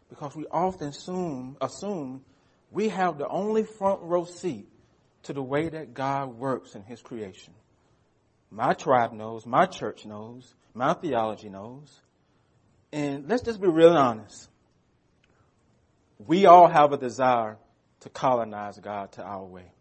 Because 0.10 0.36
we 0.36 0.46
often 0.52 0.90
assume, 0.90 1.58
assume 1.62 2.24
we 2.72 2.90
have 2.90 3.18
the 3.18 3.28
only 3.28 3.64
front 3.64 4.02
row 4.02 4.26
seat 4.26 4.68
to 5.24 5.34
the 5.34 5.42
way 5.44 5.70
that 5.70 5.94
God 5.94 6.38
works 6.38 6.76
in 6.76 6.84
His 6.84 7.02
creation. 7.02 7.54
My 8.52 8.74
tribe 8.74 9.14
knows, 9.14 9.46
my 9.46 9.66
church 9.66 10.06
knows, 10.06 10.54
my 10.74 10.94
theology 10.94 11.50
knows. 11.50 12.00
And 12.92 13.28
let's 13.28 13.44
just 13.44 13.62
be 13.62 13.68
real 13.68 13.96
honest. 13.96 14.50
We 16.18 16.48
all 16.48 16.68
have 16.68 16.92
a 16.92 16.98
desire 16.98 17.58
to 18.02 18.10
colonize 18.10 18.80
God 18.80 19.12
to 19.14 19.24
our 19.24 19.44
way. 19.44 19.72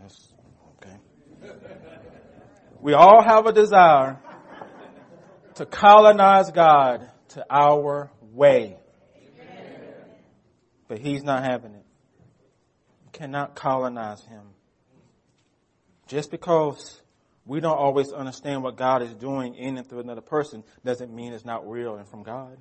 That's 0.00 0.32
okay. 0.82 0.96
We 2.82 2.94
all 2.94 3.22
have 3.22 3.46
a 3.46 3.52
desire 3.52 4.18
to 5.56 5.66
colonize 5.66 6.50
God 6.50 7.10
to 7.30 7.44
our 7.50 8.10
way. 8.32 8.78
But 10.88 10.98
He's 10.98 11.22
not 11.22 11.44
having 11.44 11.74
it. 11.74 11.84
Cannot 13.12 13.54
colonize 13.54 14.24
Him. 14.24 14.42
Just 16.06 16.30
because 16.30 17.00
we 17.44 17.60
don't 17.60 17.76
always 17.76 18.12
understand 18.12 18.62
what 18.62 18.76
God 18.76 19.02
is 19.02 19.14
doing 19.14 19.54
in 19.54 19.76
and 19.76 19.86
through 19.86 20.00
another 20.00 20.20
person 20.22 20.64
doesn't 20.84 21.14
mean 21.14 21.32
it's 21.32 21.44
not 21.44 21.68
real 21.68 21.96
and 21.96 22.08
from 22.08 22.22
God. 22.22 22.56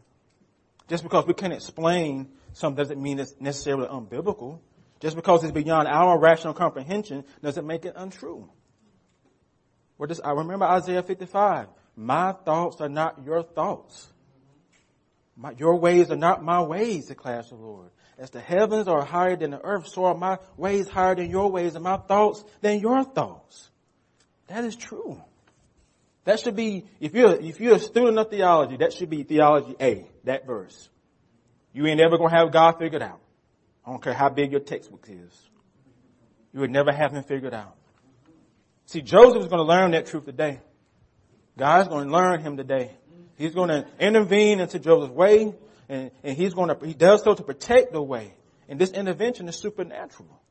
Just 0.89 1.03
because 1.03 1.25
we 1.25 1.33
can't 1.33 1.53
explain 1.53 2.27
something 2.53 2.75
doesn't 2.75 3.01
mean 3.01 3.19
it's 3.19 3.35
necessarily 3.39 3.88
unbiblical. 3.88 4.59
Just 4.99 5.15
because 5.15 5.43
it's 5.43 5.53
beyond 5.53 5.88
our 5.88 6.19
rational 6.19 6.53
comprehension 6.53 7.23
doesn't 7.41 7.65
make 7.65 7.85
it 7.85 7.93
untrue. 7.95 8.49
I 10.24 10.32
remember 10.32 10.65
Isaiah 10.65 11.03
55. 11.03 11.68
My 11.96 12.32
thoughts 12.32 12.79
are 12.79 12.89
not 12.89 13.24
your 13.25 13.44
thoughts. 13.44 14.08
My, 15.36 15.51
your 15.58 15.75
ways 15.75 16.12
are 16.12 16.18
not 16.18 16.44
my 16.44 16.62
ways, 16.62 17.08
declares 17.08 17.50
the 17.50 17.56
Lord. 17.56 17.89
As 18.18 18.29
the 18.29 18.41
heavens 18.41 18.88
are 18.88 19.03
higher 19.03 19.36
than 19.36 19.51
the 19.51 19.63
earth, 19.63 19.88
so 19.88 20.06
are 20.06 20.15
my 20.15 20.38
ways 20.58 20.88
higher 20.88 21.15
than 21.15 21.29
your 21.29 21.50
ways 21.51 21.75
and 21.75 21.84
my 21.84 21.98
thoughts 21.98 22.44
than 22.62 22.79
your 22.79 23.03
thoughts. 23.03 23.70
That 24.48 24.65
is 24.65 24.75
true. 24.75 25.22
That 26.25 26.39
should 26.39 26.56
be, 26.56 26.86
if 27.00 27.13
you're, 27.13 27.36
if 27.36 27.60
you're 27.60 27.75
a 27.75 27.79
student 27.79 28.20
of 28.20 28.29
theology, 28.29 28.77
that 28.77 28.94
should 28.94 29.10
be 29.10 29.24
theology 29.24 29.75
A, 29.79 30.06
that 30.25 30.46
verse. 30.46 30.89
You 31.74 31.88
ain't 31.88 32.01
ever 32.01 32.18
gonna 32.18 32.36
have 32.36 32.51
God 32.51 32.77
figured 32.77 33.01
out. 33.01 33.22
I 33.86 33.91
don't 33.91 34.03
care 34.03 34.13
how 34.13 34.29
big 34.29 34.51
your 34.51 34.60
textbook 34.60 35.06
is. 35.10 35.50
You 36.53 36.60
would 36.62 36.72
never 36.72 36.91
have 36.91 37.13
him 37.13 37.24
figured 37.24 37.53
out. 37.53 37.75
See, 38.89 39.03
Joseph 39.03 39.43
is 39.43 39.48
going 39.50 39.60
to 39.60 39.72
learn 39.72 39.91
that 39.91 40.08
truth 40.08 40.25
today. 40.25 40.62
God's 41.55 41.89
going 41.89 42.08
to 42.08 42.12
learn 42.12 42.41
him 42.41 42.58
today. 42.58 42.89
He's 43.38 43.53
going 43.53 43.69
to 43.69 43.86
intervene 44.00 44.60
into 44.60 44.79
Joseph's 44.79 45.13
way, 45.13 45.53
and, 45.88 46.10
and 46.24 46.36
he's 46.36 46.55
going 46.55 46.75
to, 46.75 46.88
he 46.88 46.96
does 46.96 47.24
so 47.24 47.36
to 47.36 47.43
protect 47.43 47.93
the 47.93 48.01
way. 48.01 48.34
And 48.67 48.79
this 48.79 48.89
intervention 48.89 49.48
is 49.48 49.58
supernatural. 49.58 50.41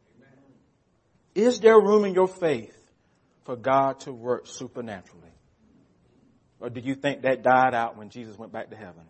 Is 1.35 1.59
there 1.59 1.81
room 1.81 2.05
in 2.05 2.15
your 2.15 2.29
faith 2.29 2.79
for 3.43 3.57
God 3.57 3.99
to 4.01 4.13
work 4.13 4.47
supernaturally? 4.47 5.33
Or 6.61 6.71
do 6.71 6.79
you 6.79 6.95
think 6.95 7.23
that 7.23 7.43
died 7.43 7.75
out 7.75 7.97
when 7.97 8.09
Jesus 8.09 8.39
went 8.39 8.53
back 8.53 8.71
to 8.71 8.77
heaven? 8.77 9.03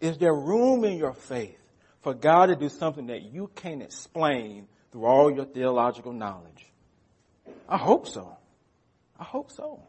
Is 0.00 0.16
there 0.16 0.34
room 0.34 0.84
in 0.84 0.96
your 0.96 1.12
faith 1.12 1.60
for 2.00 2.14
God 2.14 2.46
to 2.46 2.56
do 2.56 2.70
something 2.70 3.08
that 3.08 3.24
you 3.30 3.50
can't 3.54 3.82
explain 3.82 4.68
through 4.90 5.04
all 5.04 5.30
your 5.30 5.44
theological 5.44 6.14
knowledge? 6.14 6.72
I 7.68 7.76
hope 7.76 8.08
so. 8.08 8.36
I 9.18 9.24
hope 9.24 9.50
so. 9.50 9.82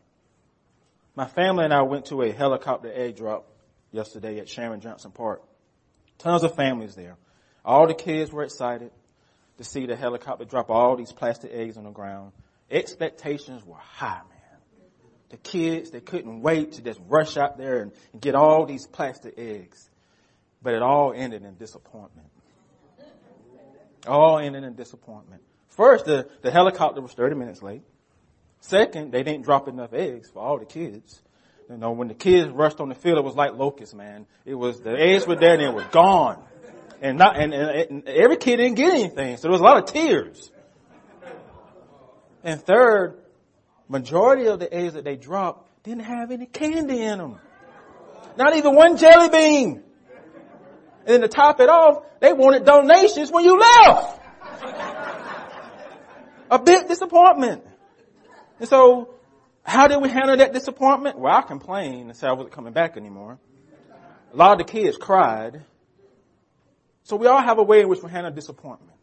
My 1.15 1.25
family 1.25 1.65
and 1.65 1.73
I 1.73 1.81
went 1.81 2.05
to 2.07 2.21
a 2.21 2.31
helicopter 2.31 2.91
egg 2.93 3.17
drop 3.17 3.47
yesterday 3.91 4.39
at 4.39 4.49
Sharon 4.49 4.81
Johnson 4.81 5.11
Park. 5.11 5.41
Tons 6.19 6.43
of 6.43 6.55
families 6.55 6.95
there. 6.95 7.17
All 7.65 7.87
the 7.87 7.93
kids 7.93 8.31
were 8.31 8.43
excited 8.43 8.91
to 9.57 9.63
see 9.63 9.85
the 9.85 9.95
helicopter 9.95 10.45
drop 10.45 10.69
all 10.69 10.95
these 10.95 11.11
plastic 11.11 11.51
eggs 11.51 11.77
on 11.77 11.83
the 11.83 11.91
ground. 11.91 12.31
Expectations 12.69 13.65
were 13.65 13.77
high, 13.77 14.21
man. 14.29 14.59
The 15.29 15.37
kids, 15.37 15.91
they 15.91 15.99
couldn't 15.99 16.41
wait 16.41 16.73
to 16.73 16.81
just 16.81 16.99
rush 17.07 17.35
out 17.35 17.57
there 17.57 17.81
and, 17.81 17.91
and 18.13 18.21
get 18.21 18.35
all 18.35 18.65
these 18.65 18.87
plastic 18.87 19.33
eggs. 19.37 19.89
But 20.61 20.73
it 20.73 20.81
all 20.81 21.13
ended 21.13 21.43
in 21.43 21.55
disappointment. 21.55 22.27
All 24.07 24.39
ended 24.39 24.63
in 24.63 24.75
disappointment. 24.75 25.41
First, 25.77 26.05
the, 26.05 26.27
the 26.41 26.49
helicopter 26.49 26.99
was 27.01 27.13
30 27.13 27.35
minutes 27.35 27.61
late. 27.61 27.83
Second, 28.61 29.11
they 29.11 29.21
didn't 29.21 29.43
drop 29.43 29.67
enough 29.67 29.93
eggs 29.93 30.27
for 30.27 30.39
all 30.39 30.57
the 30.57 30.65
kids. 30.65 31.21
You 31.69 31.77
know, 31.77 31.91
when 31.91 32.07
the 32.07 32.15
kids 32.15 32.49
rushed 32.49 32.79
on 32.79 32.89
the 32.89 32.95
field, 32.95 33.19
it 33.19 33.23
was 33.23 33.35
like 33.35 33.53
locusts, 33.53 33.93
man. 33.93 34.25
It 34.43 34.55
was, 34.55 34.81
the 34.81 34.97
eggs 34.97 35.27
were 35.27 35.35
there 35.35 35.53
and 35.53 35.61
it 35.61 35.73
was 35.73 35.85
gone. 35.91 36.43
And 36.99 37.19
not, 37.19 37.37
and, 37.37 37.53
and, 37.53 37.91
and 37.91 38.07
every 38.09 38.37
kid 38.37 38.57
didn't 38.57 38.73
get 38.73 38.91
anything. 38.91 39.37
So 39.37 39.43
there 39.43 39.51
was 39.51 39.61
a 39.61 39.63
lot 39.63 39.77
of 39.77 39.93
tears. 39.93 40.51
And 42.43 42.59
third, 42.59 43.19
majority 43.87 44.47
of 44.47 44.59
the 44.59 44.73
eggs 44.73 44.95
that 44.95 45.03
they 45.03 45.15
dropped 45.15 45.69
didn't 45.83 46.05
have 46.05 46.31
any 46.31 46.47
candy 46.47 47.03
in 47.03 47.19
them. 47.19 47.39
Not 48.35 48.55
even 48.55 48.73
one 48.73 48.97
jelly 48.97 49.29
bean. 49.29 49.83
And 51.05 51.07
then 51.07 51.21
to 51.21 51.27
top 51.27 51.59
it 51.59 51.69
off, 51.69 52.03
they 52.19 52.33
wanted 52.33 52.65
donations 52.65 53.31
when 53.31 53.43
you 53.43 53.59
left. 53.59 54.16
A 56.49 56.59
big 56.59 56.87
disappointment. 56.87 57.63
And 58.59 58.67
so, 58.67 59.13
how 59.63 59.87
did 59.87 60.01
we 60.01 60.09
handle 60.09 60.37
that 60.37 60.53
disappointment? 60.53 61.19
Well, 61.19 61.35
I 61.35 61.41
complained 61.41 62.09
and 62.09 62.15
said 62.15 62.29
I 62.29 62.33
wasn't 62.33 62.53
coming 62.53 62.73
back 62.73 62.97
anymore. 62.97 63.37
A 64.33 64.35
lot 64.35 64.53
of 64.53 64.65
the 64.65 64.71
kids 64.71 64.97
cried. 64.97 65.63
So 67.03 67.15
we 67.15 67.27
all 67.27 67.41
have 67.41 67.57
a 67.57 67.63
way 67.63 67.81
in 67.81 67.89
which 67.89 68.01
we 68.01 68.09
handle 68.09 68.31
disappointment. 68.31 68.97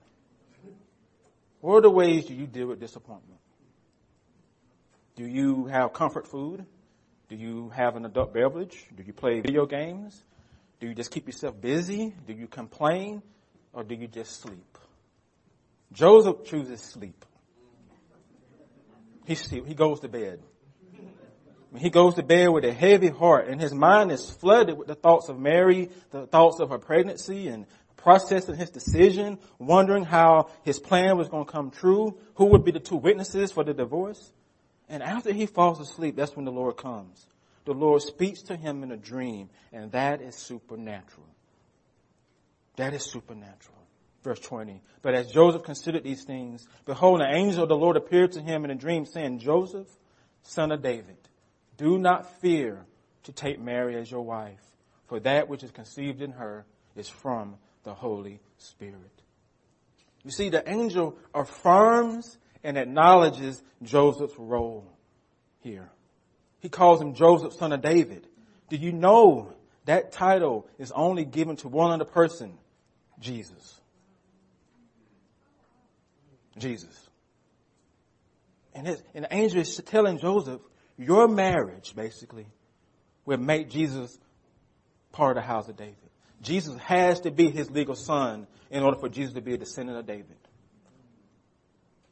What 1.61 1.77
are 1.77 1.81
the 1.83 1.91
ways 1.91 2.27
do 2.27 2.35
you 2.35 2.47
deal 2.47 2.67
with 2.67 2.81
disappointment? 2.81 3.41
Do 5.17 5.27
you 5.27 5.67
have 5.67 5.93
comfort 5.93 6.27
food? 6.27 6.67
Do 7.29 7.37
you 7.37 7.71
have 7.71 7.97
an 7.97 8.05
adult 8.05 8.35
beverage? 8.35 8.85
Do 8.95 9.03
you 9.03 9.13
play 9.13 9.41
video 9.41 9.65
games? 9.65 10.23
Do 10.81 10.87
you 10.87 10.95
just 10.95 11.11
keep 11.11 11.27
yourself 11.27 11.59
busy? 11.59 12.13
Do 12.27 12.35
you 12.35 12.47
complain? 12.47 13.23
Or 13.73 13.83
do 13.83 13.95
you 13.95 14.07
just 14.07 14.41
sleep? 14.41 14.79
Joseph 15.93 16.45
chooses 16.45 16.81
sleep. 16.81 17.25
He, 19.25 19.35
he 19.35 19.75
goes 19.75 20.01
to 20.01 20.09
bed. 20.09 20.41
He 21.77 21.91
goes 21.91 22.15
to 22.15 22.23
bed 22.23 22.49
with 22.51 22.65
a 22.65 22.73
heavy 22.73 23.09
heart 23.09 23.49
and 23.49 23.61
his 23.61 23.75
mind 23.75 24.13
is 24.13 24.31
flooded 24.31 24.79
with 24.79 24.87
the 24.87 24.95
thoughts 24.95 25.29
of 25.29 25.41
Mary, 25.41 25.91
the 26.11 26.27
thoughts 26.27 26.61
of 26.61 26.71
her 26.71 26.79
pregnancy 26.79 27.49
and 27.49 27.67
processing 27.97 28.55
his 28.55 28.71
decision, 28.71 29.39
wondering 29.59 30.05
how 30.05 30.51
his 30.63 30.79
plan 30.79 31.17
was 31.17 31.29
going 31.29 31.47
to 31.47 31.51
come 31.51 31.71
true, 31.71 32.17
who 32.35 32.47
would 32.47 32.65
be 32.65 32.71
the 32.71 32.79
two 32.79 32.97
witnesses 32.97 33.51
for 33.51 33.65
the 33.65 33.75
divorce. 33.75 34.33
And 34.89 35.03
after 35.03 35.33
he 35.33 35.47
falls 35.47 35.81
asleep, 35.81 36.15
that's 36.15 36.37
when 36.37 36.45
the 36.45 36.53
Lord 36.53 36.77
comes 36.77 37.27
the 37.65 37.73
Lord 37.73 38.03
speaks 38.03 38.43
to 38.43 38.57
him 38.57 38.83
in 38.83 38.93
a 38.93 38.97
dream, 38.97 39.49
and 39.73 39.91
that 39.93 40.21
is 40.21 40.35
supernatural. 40.35 41.27
That 42.77 42.93
is 42.93 43.05
supernatural. 43.05 43.79
Verse 44.25 44.41
20. 44.41 44.81
But 45.03 45.15
as 45.15 45.31
Joseph 45.31 45.63
considered 45.63 46.03
these 46.03 46.25
things, 46.25 46.67
behold, 46.87 47.21
an 47.21 47.33
angel 47.33 47.63
of 47.63 47.69
the 47.69 47.77
Lord 47.77 47.99
appeared 47.99 48.33
to 48.33 48.41
him 48.41 48.65
in 48.65 48.71
a 48.71 48.75
dream, 48.75 49.05
saying, 49.05 49.39
Joseph, 49.39 49.87
son 50.43 50.73
of 50.73 50.83
David, 50.83 51.17
do 51.77 51.99
not 51.99 52.41
fear 52.41 52.87
to 53.25 53.33
take 53.33 53.61
Mary 53.61 53.97
as 53.97 54.11
your 54.11 54.23
wife, 54.23 54.63
for 55.09 55.21
that 55.21 55.49
which 55.49 55.63
is 55.63 55.71
conceived 55.71 56.23
in 56.23 56.33
her 56.33 56.65
is 56.97 57.09
from 57.09 57.57
the 57.85 57.93
Holy 57.93 58.41
Spirit. 58.57 58.97
You 60.25 60.31
see, 60.31 60.49
the 60.49 60.67
angel 60.69 61.19
affirms 61.35 62.39
and 62.63 62.79
acknowledges 62.79 63.63
Joseph's 63.83 64.39
role 64.39 64.91
here. 65.61 65.91
He 66.61 66.71
calls 66.71 66.99
him 66.99 67.15
Joseph, 67.15 67.53
son 67.53 67.73
of 67.73 67.83
David. 67.83 68.27
Do 68.71 68.77
you 68.77 68.91
know 68.91 69.53
that 69.85 70.13
title 70.13 70.67
is 70.79 70.91
only 70.93 71.27
given 71.27 71.57
to 71.57 71.69
one 71.69 71.91
other 71.91 72.07
person? 72.07 72.55
Jesus. 73.21 73.83
Jesus. 76.59 77.09
And, 78.75 78.87
his, 78.87 79.03
and 79.15 79.25
the 79.25 79.35
angel 79.35 79.61
is 79.61 79.77
telling 79.87 80.19
Joseph, 80.19 80.61
your 80.99 81.29
marriage, 81.29 81.95
basically, 81.95 82.47
will 83.25 83.39
make 83.39 83.71
Jesus 83.71 84.19
part 85.13 85.37
of 85.37 85.43
the 85.43 85.47
house 85.47 85.69
of 85.69 85.77
David. 85.77 85.97
Jesus 86.43 86.77
has 86.79 87.21
to 87.21 87.31
be 87.31 87.51
his 87.51 87.71
legal 87.71 87.95
son 87.95 88.47
in 88.71 88.83
order 88.83 88.99
for 88.99 89.09
Jesus 89.09 89.35
to 89.35 89.41
be 89.41 89.55
a 89.55 89.59
descendant 89.59 89.99
of 89.99 90.07
David. 90.07 90.37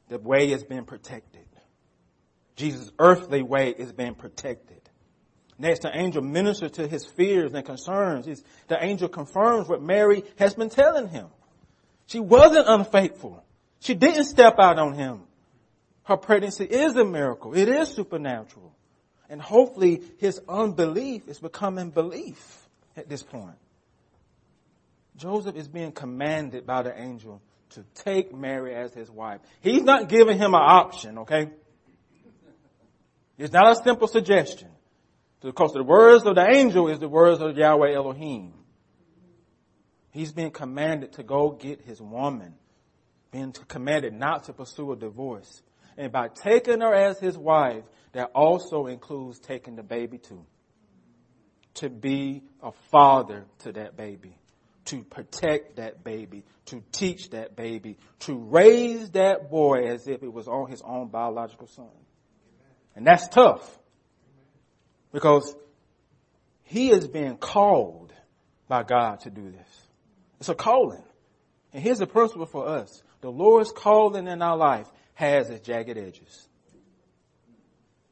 The 0.08 0.18
way 0.18 0.50
has 0.50 0.64
been 0.64 0.84
protected. 0.84 1.46
Jesus' 2.56 2.90
earthly 2.98 3.42
way 3.42 3.70
is 3.70 3.92
being 3.92 4.14
protected. 4.14 4.80
Next, 5.58 5.82
the 5.82 5.96
angel 5.96 6.22
ministers 6.22 6.72
to 6.72 6.86
his 6.86 7.06
fears 7.06 7.54
and 7.54 7.64
concerns. 7.64 8.26
He's, 8.26 8.42
the 8.68 8.82
angel 8.82 9.08
confirms 9.08 9.68
what 9.68 9.82
Mary 9.82 10.24
has 10.38 10.54
been 10.54 10.70
telling 10.70 11.08
him. 11.08 11.26
She 12.06 12.20
wasn't 12.20 12.68
unfaithful. 12.68 13.44
She 13.82 13.94
didn't 13.94 14.24
step 14.24 14.60
out 14.60 14.78
on 14.78 14.94
him. 14.94 15.22
Her 16.04 16.16
pregnancy 16.16 16.64
is 16.64 16.94
a 16.94 17.04
miracle. 17.04 17.52
It 17.52 17.68
is 17.68 17.88
supernatural. 17.88 18.72
And 19.28 19.42
hopefully 19.42 20.02
his 20.18 20.40
unbelief 20.48 21.26
is 21.26 21.40
becoming 21.40 21.90
belief 21.90 22.68
at 22.96 23.08
this 23.08 23.24
point. 23.24 23.56
Joseph 25.16 25.56
is 25.56 25.66
being 25.66 25.90
commanded 25.90 26.64
by 26.64 26.82
the 26.82 26.96
angel 26.98 27.42
to 27.70 27.84
take 27.94 28.32
Mary 28.32 28.72
as 28.72 28.94
his 28.94 29.10
wife. 29.10 29.40
He's 29.60 29.82
not 29.82 30.08
giving 30.08 30.38
him 30.38 30.54
an 30.54 30.62
option, 30.62 31.18
okay? 31.18 31.50
It's 33.36 33.52
not 33.52 33.72
a 33.72 33.82
simple 33.82 34.06
suggestion. 34.06 34.68
Because 35.40 35.72
the 35.72 35.82
words 35.82 36.24
of 36.24 36.36
the 36.36 36.46
angel 36.48 36.88
is 36.88 37.00
the 37.00 37.08
words 37.08 37.42
of 37.42 37.56
Yahweh 37.56 37.94
Elohim. 37.94 38.52
He's 40.12 40.30
being 40.30 40.52
commanded 40.52 41.14
to 41.14 41.24
go 41.24 41.50
get 41.50 41.80
his 41.80 42.00
woman. 42.00 42.54
Being 43.32 43.52
commanded 43.66 44.12
not 44.12 44.44
to 44.44 44.52
pursue 44.52 44.92
a 44.92 44.96
divorce. 44.96 45.62
And 45.96 46.12
by 46.12 46.28
taking 46.28 46.80
her 46.80 46.94
as 46.94 47.18
his 47.18 47.36
wife, 47.36 47.84
that 48.12 48.30
also 48.34 48.86
includes 48.86 49.38
taking 49.38 49.74
the 49.74 49.82
baby 49.82 50.18
too. 50.18 50.44
To 51.76 51.88
be 51.88 52.42
a 52.62 52.72
father 52.90 53.46
to 53.60 53.72
that 53.72 53.96
baby. 53.96 54.36
To 54.86 55.02
protect 55.02 55.76
that 55.76 56.04
baby. 56.04 56.44
To 56.66 56.82
teach 56.92 57.30
that 57.30 57.56
baby. 57.56 57.96
To 58.20 58.36
raise 58.36 59.10
that 59.10 59.50
boy 59.50 59.86
as 59.86 60.06
if 60.06 60.22
it 60.22 60.32
was 60.32 60.46
on 60.46 60.70
his 60.70 60.82
own 60.82 61.08
biological 61.08 61.66
son. 61.66 61.88
And 62.94 63.06
that's 63.06 63.28
tough. 63.28 63.78
Because 65.12 65.56
he 66.64 66.90
is 66.90 67.08
being 67.08 67.38
called 67.38 68.12
by 68.68 68.82
God 68.82 69.20
to 69.20 69.30
do 69.30 69.50
this. 69.50 69.86
It's 70.40 70.48
a 70.48 70.54
calling. 70.54 71.02
And 71.72 71.82
here's 71.82 71.98
the 71.98 72.06
principle 72.06 72.46
for 72.46 72.66
us. 72.68 73.02
The 73.22 73.30
Lord's 73.30 73.72
calling 73.72 74.26
in 74.26 74.42
our 74.42 74.56
life 74.56 74.90
has 75.14 75.48
its 75.48 75.66
jagged 75.66 75.96
edges. 75.96 76.48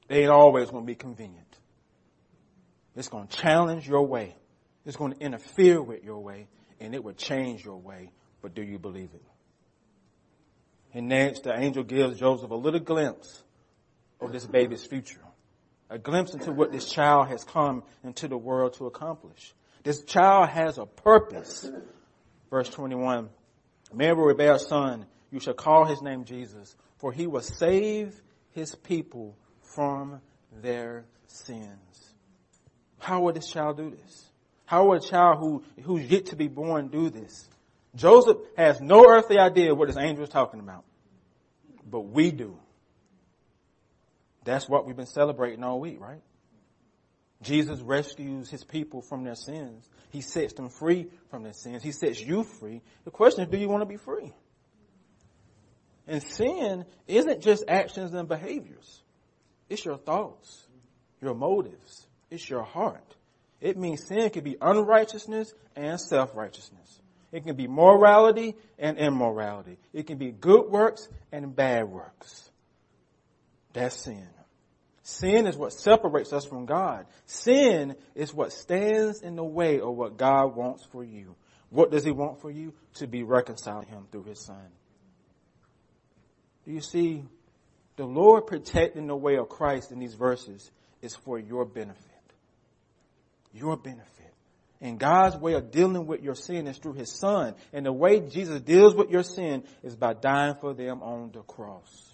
They 0.08 0.22
ain't 0.22 0.30
always 0.30 0.70
going 0.70 0.84
to 0.84 0.86
be 0.86 0.94
convenient. 0.94 1.46
It's 2.96 3.08
going 3.08 3.26
to 3.26 3.36
challenge 3.36 3.88
your 3.88 4.06
way. 4.06 4.36
It's 4.86 4.96
going 4.96 5.12
to 5.12 5.20
interfere 5.20 5.82
with 5.82 6.04
your 6.04 6.20
way 6.20 6.48
and 6.80 6.94
it 6.94 7.04
will 7.04 7.12
change 7.12 7.64
your 7.64 7.76
way. 7.76 8.12
But 8.40 8.54
do 8.54 8.62
you 8.62 8.78
believe 8.78 9.10
it? 9.12 9.22
And 10.94 11.08
next, 11.08 11.44
the 11.44 11.56
angel 11.56 11.82
gives 11.82 12.18
Joseph 12.18 12.50
a 12.50 12.54
little 12.54 12.80
glimpse 12.80 13.42
of 14.20 14.32
this 14.32 14.46
baby's 14.46 14.84
future. 14.84 15.20
A 15.88 15.98
glimpse 15.98 16.34
into 16.34 16.52
what 16.52 16.72
this 16.72 16.90
child 16.90 17.28
has 17.28 17.44
come 17.44 17.82
into 18.04 18.28
the 18.28 18.38
world 18.38 18.74
to 18.74 18.86
accomplish. 18.86 19.54
This 19.82 20.02
child 20.02 20.48
has 20.50 20.78
a 20.78 20.86
purpose. 20.86 21.68
Verse 22.48 22.68
21. 22.68 23.28
Mary 23.92 24.14
will 24.14 24.34
bear 24.34 24.54
a 24.54 24.58
son. 24.58 25.06
You 25.30 25.40
shall 25.40 25.54
call 25.54 25.84
his 25.84 26.02
name 26.02 26.24
Jesus, 26.24 26.74
for 26.98 27.12
he 27.12 27.26
will 27.26 27.40
save 27.40 28.20
his 28.52 28.74
people 28.74 29.36
from 29.74 30.20
their 30.60 31.04
sins. 31.26 32.14
How 32.98 33.20
will 33.20 33.32
this 33.32 33.50
child 33.50 33.76
do 33.76 33.90
this? 33.90 34.30
How 34.66 34.84
will 34.84 34.94
a 34.94 35.00
child 35.00 35.38
who, 35.38 35.64
who's 35.82 36.04
yet 36.04 36.26
to 36.26 36.36
be 36.36 36.48
born 36.48 36.88
do 36.88 37.10
this? 37.10 37.48
Joseph 37.94 38.38
has 38.56 38.80
no 38.80 39.08
earthly 39.08 39.38
idea 39.38 39.74
what 39.74 39.88
this 39.88 39.96
angel 39.96 40.22
is 40.22 40.30
talking 40.30 40.60
about. 40.60 40.84
But 41.88 42.02
we 42.02 42.30
do. 42.30 42.56
That's 44.44 44.68
what 44.68 44.86
we've 44.86 44.96
been 44.96 45.06
celebrating 45.06 45.64
all 45.64 45.80
week, 45.80 46.00
right? 46.00 46.20
Jesus 47.42 47.80
rescues 47.80 48.50
his 48.50 48.64
people 48.64 49.00
from 49.00 49.24
their 49.24 49.34
sins. 49.34 49.88
He 50.10 50.20
sets 50.20 50.52
them 50.52 50.68
free 50.68 51.06
from 51.30 51.42
their 51.42 51.54
sins. 51.54 51.82
He 51.82 51.92
sets 51.92 52.20
you 52.20 52.44
free. 52.44 52.82
The 53.04 53.10
question 53.10 53.44
is, 53.44 53.50
do 53.50 53.56
you 53.56 53.68
want 53.68 53.82
to 53.82 53.86
be 53.86 53.96
free? 53.96 54.32
And 56.06 56.22
sin 56.22 56.84
isn't 57.06 57.40
just 57.42 57.64
actions 57.68 58.12
and 58.12 58.28
behaviors. 58.28 59.00
It's 59.68 59.84
your 59.84 59.96
thoughts, 59.96 60.66
your 61.22 61.34
motives. 61.34 62.06
It's 62.30 62.48
your 62.48 62.62
heart. 62.62 63.16
It 63.60 63.78
means 63.78 64.06
sin 64.06 64.28
can 64.30 64.44
be 64.44 64.56
unrighteousness 64.60 65.52
and 65.76 66.00
self-righteousness. 66.00 67.00
It 67.32 67.44
can 67.44 67.56
be 67.56 67.68
morality 67.68 68.56
and 68.78 68.98
immorality. 68.98 69.78
It 69.92 70.06
can 70.06 70.18
be 70.18 70.32
good 70.32 70.68
works 70.68 71.08
and 71.30 71.54
bad 71.54 71.88
works. 71.88 72.50
That's 73.72 73.94
sin. 73.94 74.26
Sin 75.10 75.48
is 75.48 75.56
what 75.56 75.72
separates 75.72 76.32
us 76.32 76.44
from 76.44 76.66
God. 76.66 77.04
Sin 77.26 77.96
is 78.14 78.32
what 78.32 78.52
stands 78.52 79.22
in 79.22 79.34
the 79.34 79.44
way 79.44 79.80
of 79.80 79.96
what 79.96 80.16
God 80.16 80.54
wants 80.54 80.84
for 80.92 81.02
you. 81.02 81.34
What 81.68 81.90
does 81.90 82.04
He 82.04 82.12
want 82.12 82.40
for 82.40 82.50
you? 82.50 82.72
To 82.94 83.08
be 83.08 83.24
reconciled 83.24 83.86
to 83.86 83.90
Him 83.90 84.06
through 84.12 84.24
His 84.24 84.40
Son. 84.40 84.68
Do 86.64 86.72
you 86.72 86.80
see? 86.80 87.24
The 87.96 88.04
Lord 88.04 88.46
protecting 88.46 89.08
the 89.08 89.16
way 89.16 89.36
of 89.36 89.48
Christ 89.48 89.90
in 89.90 89.98
these 89.98 90.14
verses 90.14 90.70
is 91.02 91.16
for 91.16 91.40
your 91.40 91.64
benefit. 91.64 92.06
Your 93.52 93.76
benefit. 93.76 94.32
And 94.80 94.98
God's 94.98 95.36
way 95.36 95.54
of 95.54 95.72
dealing 95.72 96.06
with 96.06 96.22
your 96.22 96.36
sin 96.36 96.68
is 96.68 96.78
through 96.78 96.94
His 96.94 97.12
Son. 97.12 97.56
And 97.72 97.84
the 97.84 97.92
way 97.92 98.20
Jesus 98.20 98.60
deals 98.60 98.94
with 98.94 99.10
your 99.10 99.24
sin 99.24 99.64
is 99.82 99.96
by 99.96 100.14
dying 100.14 100.54
for 100.60 100.72
them 100.72 101.02
on 101.02 101.32
the 101.32 101.42
cross. 101.42 102.12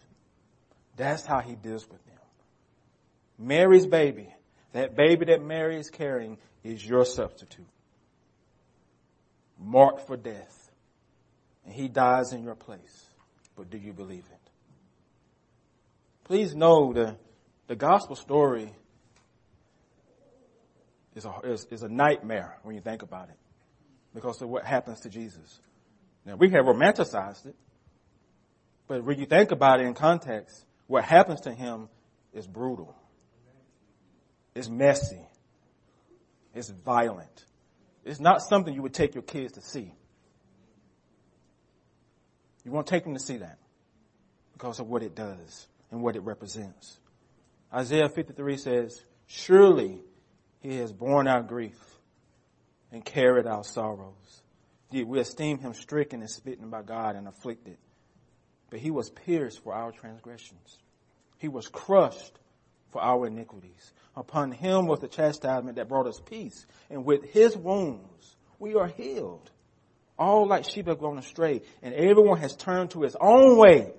That's 0.97 1.27
how 1.27 1.41
He 1.41 1.55
deals 1.57 1.87
with 1.89 2.03
them. 2.07 2.16
Mary's 3.39 3.87
baby, 3.87 4.35
that 4.73 4.97
baby 4.97 5.27
that 5.27 5.43
Mary 5.43 5.79
is 5.79 5.91
carrying, 5.91 6.39
is 6.65 6.85
your 6.85 7.05
substitute. 7.05 7.67
Marked 9.59 10.07
for 10.07 10.17
death. 10.17 10.71
And 11.65 11.75
he 11.75 11.89
dies 11.89 12.33
in 12.33 12.43
your 12.43 12.55
place. 12.55 13.07
But 13.57 13.71
do 13.71 13.79
you 13.79 13.93
believe 13.93 14.25
it? 14.31 14.51
Please 16.25 16.55
know 16.55 16.93
the, 16.93 17.17
the 17.67 17.77
gospel 17.77 18.17
story 18.17 18.73
is 21.15 21.25
a, 21.25 21.33
is, 21.45 21.67
is 21.71 21.83
a 21.83 21.89
nightmare 21.89 22.59
when 22.63 22.75
you 22.75 22.81
think 22.81 23.03
about 23.03 23.29
it. 23.29 23.37
Because 24.15 24.41
of 24.43 24.49
what 24.49 24.65
happens 24.65 25.01
to 25.01 25.09
Jesus. 25.09 25.61
Now 26.25 26.37
we 26.37 26.51
have 26.51 26.65
romanticized 26.65 27.47
it. 27.47 27.55
But 28.89 29.05
when 29.05 29.19
you 29.19 29.27
think 29.27 29.51
about 29.51 29.81
it 29.81 29.87
in 29.87 29.95
context, 29.95 30.65
what 30.87 31.05
happens 31.05 31.43
to 31.43 31.53
him 31.53 31.89
is 32.33 32.47
brutal. 32.47 32.95
It's 34.57 34.71
messy. 34.71 35.21
It's 36.55 36.71
violent. 36.71 37.45
It's 38.07 38.21
not 38.21 38.41
something 38.41 38.73
you 38.73 38.81
would 38.81 38.95
take 38.95 39.15
your 39.15 39.23
kids 39.23 39.53
to 39.53 39.61
see. 39.61 39.93
You 42.65 42.73
won't 42.73 42.87
take 42.87 43.05
them 43.05 43.13
to 43.13 43.21
see 43.21 43.37
that 43.37 43.59
because 44.55 44.81
of 44.81 44.89
what 44.89 45.03
it 45.03 45.15
does 45.15 45.69
and 45.91 46.01
what 46.01 46.17
it 46.17 46.23
represents. 46.23 46.99
Isaiah 47.73 48.09
53 48.09 48.57
says, 48.57 49.05
surely 49.27 50.01
he 50.61 50.77
has 50.79 50.91
borne 50.91 51.29
our 51.29 51.43
grief 51.43 51.79
and 52.91 53.05
carried 53.05 53.47
our 53.47 53.63
sorrows. 53.63 54.43
Yet 54.91 55.07
we 55.07 55.21
esteem 55.21 55.59
him 55.59 55.75
stricken 55.75 56.21
and 56.21 56.31
smitten 56.31 56.71
by 56.71 56.81
God 56.81 57.15
and 57.15 57.29
afflicted. 57.29 57.77
But 58.71 58.81
he 58.81 58.91
was 58.91 59.11
pierced 59.11 59.63
for 59.63 59.75
our 59.75 59.93
transgressions. 59.93 60.79
He 61.37 61.49
was 61.49 61.69
crushed 61.69 62.39
for 62.97 63.03
our 63.03 63.27
iniquities. 63.27 63.93
Upon 64.17 64.51
him 64.51 64.87
was 64.87 65.01
the 65.01 65.09
chastisement 65.09 65.77
that 65.77 65.87
brought 65.87 66.07
us 66.07 66.19
peace. 66.19 66.65
And 66.89 67.05
with 67.05 67.25
his 67.25 67.55
wounds, 67.55 68.37
we 68.59 68.75
are 68.75 68.87
healed. 68.87 69.51
All 70.19 70.47
like 70.47 70.65
sheep 70.65 70.87
have 70.87 70.99
gone 70.99 71.19
astray, 71.19 71.61
and 71.83 71.93
everyone 71.93 72.39
has 72.39 72.57
turned 72.57 72.93
to 72.93 73.03
his 73.03 73.15
own 73.21 73.59
way. 73.59 73.93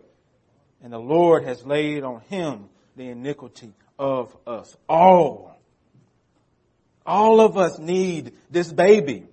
And 0.82 0.92
the 0.92 0.98
Lord 0.98 1.44
has 1.44 1.64
laid 1.64 2.04
on 2.04 2.22
him 2.22 2.70
the 2.96 3.10
iniquity 3.10 3.72
of 4.00 4.36
us 4.48 4.76
all. 4.90 5.56
All 7.06 7.40
of 7.40 7.56
us 7.56 7.78
need 7.78 8.34
this 8.50 8.74
baby. 8.74 9.28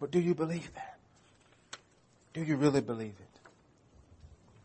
But 0.00 0.10
do 0.10 0.20
you 0.20 0.34
believe 0.34 0.72
that? 0.72 0.98
Do 2.32 2.42
you 2.42 2.56
really 2.56 2.80
believe 2.80 3.12
it? 3.20 3.29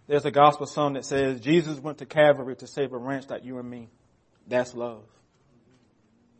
There's 0.08 0.26
a 0.26 0.32
gospel 0.32 0.68
song 0.68 0.94
that 0.94 1.06
says, 1.06 1.40
Jesus 1.40 1.80
went 1.80 1.98
to 2.00 2.06
Calvary 2.06 2.56
to 2.58 2.68
save 2.68 2.94
a 2.94 2.98
wretch 2.98 3.30
like 3.30 3.44
you 3.44 3.58
and 3.58 3.70
me. 3.70 3.90
That's 4.48 4.76
love. 4.76 5.04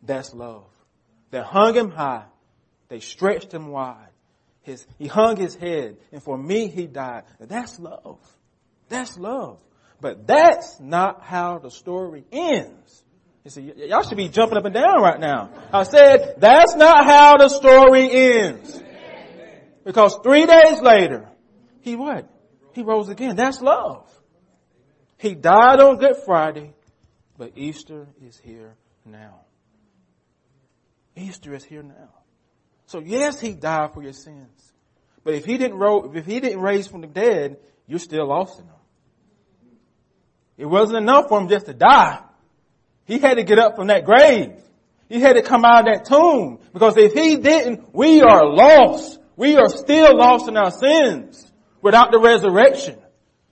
That's 0.02 0.32
love. 0.32 0.66
They 1.30 1.40
hung 1.40 1.74
him 1.74 1.90
high. 1.90 2.26
They 2.88 3.00
stretched 3.00 3.52
him 3.52 3.68
wide. 3.68 4.10
His, 4.62 4.86
he 4.98 5.08
hung 5.08 5.36
his 5.36 5.54
head 5.54 5.96
and 6.12 6.22
for 6.22 6.36
me 6.36 6.68
he 6.68 6.86
died. 6.86 7.24
That's 7.40 7.78
love. 7.80 8.18
That's 8.88 9.16
love. 9.18 9.58
But 10.00 10.26
that's 10.26 10.78
not 10.78 11.22
how 11.22 11.58
the 11.58 11.70
story 11.70 12.24
ends. 12.30 13.04
You 13.44 13.50
see, 13.50 13.72
y'all 13.88 14.02
should 14.02 14.16
be 14.16 14.28
jumping 14.28 14.58
up 14.58 14.64
and 14.64 14.74
down 14.74 15.00
right 15.00 15.18
now. 15.18 15.50
I 15.72 15.84
said, 15.84 16.34
that's 16.38 16.74
not 16.74 17.04
how 17.04 17.36
the 17.36 17.48
story 17.48 18.10
ends. 18.10 18.82
Because 19.84 20.18
three 20.22 20.46
days 20.46 20.80
later, 20.80 21.28
he 21.80 21.96
what? 21.96 22.28
He 22.76 22.82
rose 22.82 23.08
again. 23.08 23.36
That's 23.36 23.62
love. 23.62 24.06
He 25.16 25.34
died 25.34 25.80
on 25.80 25.96
Good 25.96 26.16
Friday, 26.26 26.74
but 27.38 27.52
Easter 27.56 28.06
is 28.22 28.38
here 28.38 28.74
now. 29.02 29.40
Easter 31.16 31.54
is 31.54 31.64
here 31.64 31.82
now. 31.82 32.10
So 32.84 33.00
yes, 33.00 33.40
he 33.40 33.54
died 33.54 33.94
for 33.94 34.02
your 34.02 34.12
sins. 34.12 34.74
But 35.24 35.32
if 35.32 35.46
he 35.46 35.56
didn't 35.56 35.78
ro- 35.78 36.12
if 36.14 36.26
he 36.26 36.38
didn't 36.38 36.60
raise 36.60 36.86
from 36.86 37.00
the 37.00 37.06
dead, 37.06 37.56
you're 37.86 37.98
still 37.98 38.26
lost 38.26 38.60
in 38.60 38.66
them. 38.66 38.76
It 40.58 40.66
wasn't 40.66 40.98
enough 40.98 41.30
for 41.30 41.40
him 41.40 41.48
just 41.48 41.64
to 41.66 41.72
die. 41.72 42.20
He 43.06 43.18
had 43.18 43.38
to 43.38 43.42
get 43.42 43.58
up 43.58 43.76
from 43.76 43.86
that 43.86 44.04
grave. 44.04 44.52
He 45.08 45.18
had 45.18 45.36
to 45.36 45.42
come 45.42 45.64
out 45.64 45.88
of 45.88 45.94
that 45.94 46.04
tomb. 46.04 46.58
Because 46.74 46.98
if 46.98 47.14
he 47.14 47.38
didn't, 47.38 47.94
we 47.94 48.20
are 48.20 48.44
lost. 48.44 49.18
We 49.34 49.56
are 49.56 49.70
still 49.70 50.14
lost 50.14 50.46
in 50.46 50.58
our 50.58 50.70
sins 50.70 51.52
without 51.86 52.10
the 52.10 52.18
resurrection. 52.18 52.98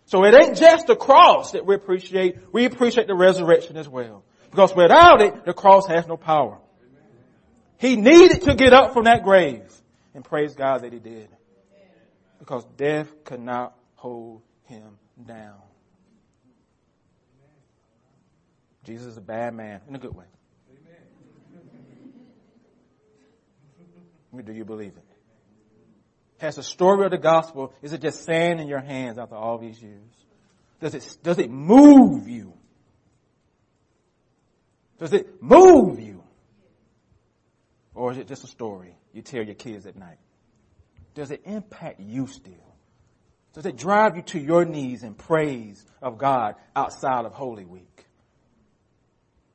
So 0.07 0.25
it 0.25 0.35
ain't 0.35 0.57
just 0.57 0.89
the 0.89 0.97
cross 0.97 1.53
that 1.53 1.65
we 1.65 1.77
appreciate. 1.77 2.53
We 2.53 2.65
appreciate 2.65 3.07
the 3.07 3.15
resurrection 3.15 3.77
as 3.77 3.89
well. 3.89 4.25
Because 4.51 4.75
without 4.75 5.23
it, 5.23 5.45
the 5.45 5.55
cross 5.55 5.87
has 5.87 6.09
no 6.09 6.17
power. 6.17 6.59
He 7.79 7.95
needed 7.95 8.43
to 8.43 8.57
get 8.57 8.73
up 8.73 8.93
from 8.93 9.05
that 9.05 9.23
grave. 9.23 9.63
And 10.17 10.25
praise 10.25 10.55
God 10.55 10.83
that 10.83 10.93
he 10.93 10.99
did. 10.99 11.29
Because 12.41 12.65
death 12.77 13.09
could 13.23 13.39
not 13.39 13.77
hold 13.95 14.43
him 14.65 14.99
down. 15.25 15.55
Jesus 18.83 19.07
is 19.07 19.17
a 19.17 19.21
bad 19.21 19.55
man 19.55 19.81
in 19.89 19.95
a 19.95 19.99
good 19.99 20.15
way. 20.15 20.27
Do 24.45 24.53
you 24.53 24.65
believe 24.65 24.97
it? 24.97 25.14
Has 26.39 26.57
the 26.57 26.63
story 26.63 27.05
of 27.05 27.11
the 27.11 27.19
gospel, 27.19 27.73
is 27.83 27.93
it 27.93 28.01
just 28.01 28.25
sand 28.25 28.61
in 28.61 28.69
your 28.69 28.81
hands 28.81 29.19
after 29.19 29.37
all 29.37 29.59
these 29.59 29.81
years? 29.81 30.03
Does 30.81 30.95
it, 30.95 31.17
does 31.23 31.39
it 31.39 31.51
move 31.51 32.29
you? 32.29 32.53
Does 34.99 35.13
it 35.13 35.43
move 35.43 36.01
you? 36.01 36.23
Or 37.95 38.13
is 38.13 38.19
it 38.19 38.27
just 38.27 38.45
a 38.45 38.49
story 38.49 38.95
you 39.13 39.23
tell 39.23 39.43
your 39.43 39.55
kids 39.55 39.87
at 39.87 39.97
night? 39.97 40.19
Does 41.15 41.31
it 41.31 41.43
impact 41.45 42.01
you 42.01 42.27
still? 42.27 42.55
Does 43.53 43.67
it 43.67 43.77
drive 43.77 44.17
you 44.17 44.23
to 44.23 44.41
your 44.41 44.65
knees 44.65 45.05
in 45.05 45.15
praise 45.15 45.85
of 46.03 46.19
God 46.19 46.57
outside 46.75 47.25
of 47.25 47.33
Holy 47.33 47.65
Week? 47.65 48.05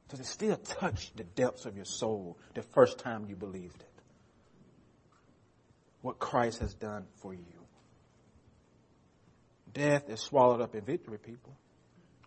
Does 0.08 0.22
it 0.22 0.26
still 0.26 0.56
touch 0.56 1.14
the 1.16 1.26
depths 1.26 1.66
of 1.66 1.76
your 1.76 1.86
soul 1.86 2.38
the 2.56 2.62
first 2.62 3.00
time 3.00 3.26
you 3.28 3.36
believed 3.36 3.82
it? 3.82 3.89
What 6.02 6.20
Christ 6.20 6.60
has 6.60 6.74
done 6.74 7.06
for 7.22 7.34
you. 7.34 7.44
Death 9.74 10.10
is 10.10 10.20
swallowed 10.22 10.62
up 10.62 10.76
in 10.76 10.84
victory, 10.84 11.18
people. 11.18 11.56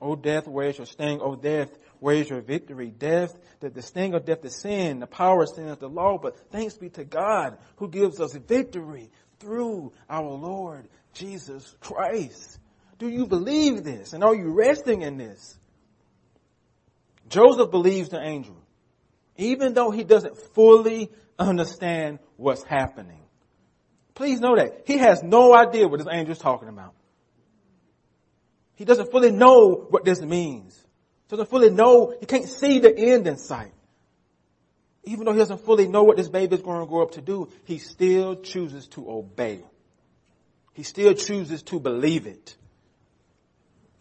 Oh 0.00 0.16
death, 0.16 0.48
where's 0.48 0.78
your 0.78 0.86
sting? 0.86 1.20
Oh 1.22 1.36
death, 1.36 1.70
where's 2.00 2.28
your 2.28 2.40
victory? 2.40 2.90
Death, 2.90 3.38
the, 3.60 3.70
the 3.70 3.82
sting 3.82 4.14
of 4.14 4.24
death 4.24 4.44
is 4.44 4.60
sin, 4.60 4.98
the 4.98 5.06
power 5.06 5.42
of 5.42 5.50
sin 5.50 5.68
is 5.68 5.78
the 5.78 5.88
law, 5.88 6.18
but 6.18 6.36
thanks 6.50 6.76
be 6.76 6.90
to 6.90 7.04
God 7.04 7.56
who 7.76 7.88
gives 7.88 8.20
us 8.20 8.34
victory 8.34 9.10
through 9.38 9.92
our 10.10 10.28
Lord 10.28 10.88
Jesus 11.14 11.76
Christ. 11.80 12.58
Do 12.98 13.08
you 13.08 13.26
believe 13.26 13.84
this? 13.84 14.12
And 14.12 14.24
are 14.24 14.34
you 14.34 14.52
resting 14.52 15.02
in 15.02 15.18
this? 15.18 15.56
Joseph 17.28 17.70
believes 17.70 18.08
the 18.08 18.20
angel, 18.20 18.56
even 19.36 19.72
though 19.72 19.90
he 19.90 20.04
doesn't 20.04 20.36
fully 20.54 21.10
understand 21.38 22.18
what's 22.36 22.62
happening. 22.64 23.21
Please 24.14 24.40
know 24.40 24.56
that. 24.56 24.82
He 24.86 24.98
has 24.98 25.22
no 25.22 25.54
idea 25.54 25.88
what 25.88 25.98
this 25.98 26.08
angel 26.10 26.32
is 26.32 26.38
talking 26.38 26.68
about. 26.68 26.94
He 28.74 28.84
doesn't 28.84 29.10
fully 29.10 29.30
know 29.30 29.86
what 29.90 30.04
this 30.04 30.20
means. 30.20 30.78
Doesn't 31.28 31.48
fully 31.48 31.70
know, 31.70 32.14
he 32.18 32.26
can't 32.26 32.48
see 32.48 32.78
the 32.78 32.96
end 32.96 33.26
in 33.26 33.38
sight. 33.38 33.72
Even 35.04 35.24
though 35.24 35.32
he 35.32 35.38
doesn't 35.38 35.64
fully 35.64 35.88
know 35.88 36.02
what 36.02 36.16
this 36.16 36.28
baby 36.28 36.54
is 36.54 36.62
going 36.62 36.80
to 36.80 36.86
grow 36.86 37.02
up 37.02 37.12
to 37.12 37.20
do, 37.20 37.48
he 37.64 37.78
still 37.78 38.36
chooses 38.36 38.86
to 38.88 39.10
obey. 39.10 39.64
He 40.74 40.82
still 40.82 41.14
chooses 41.14 41.62
to 41.64 41.80
believe 41.80 42.26
it. 42.26 42.56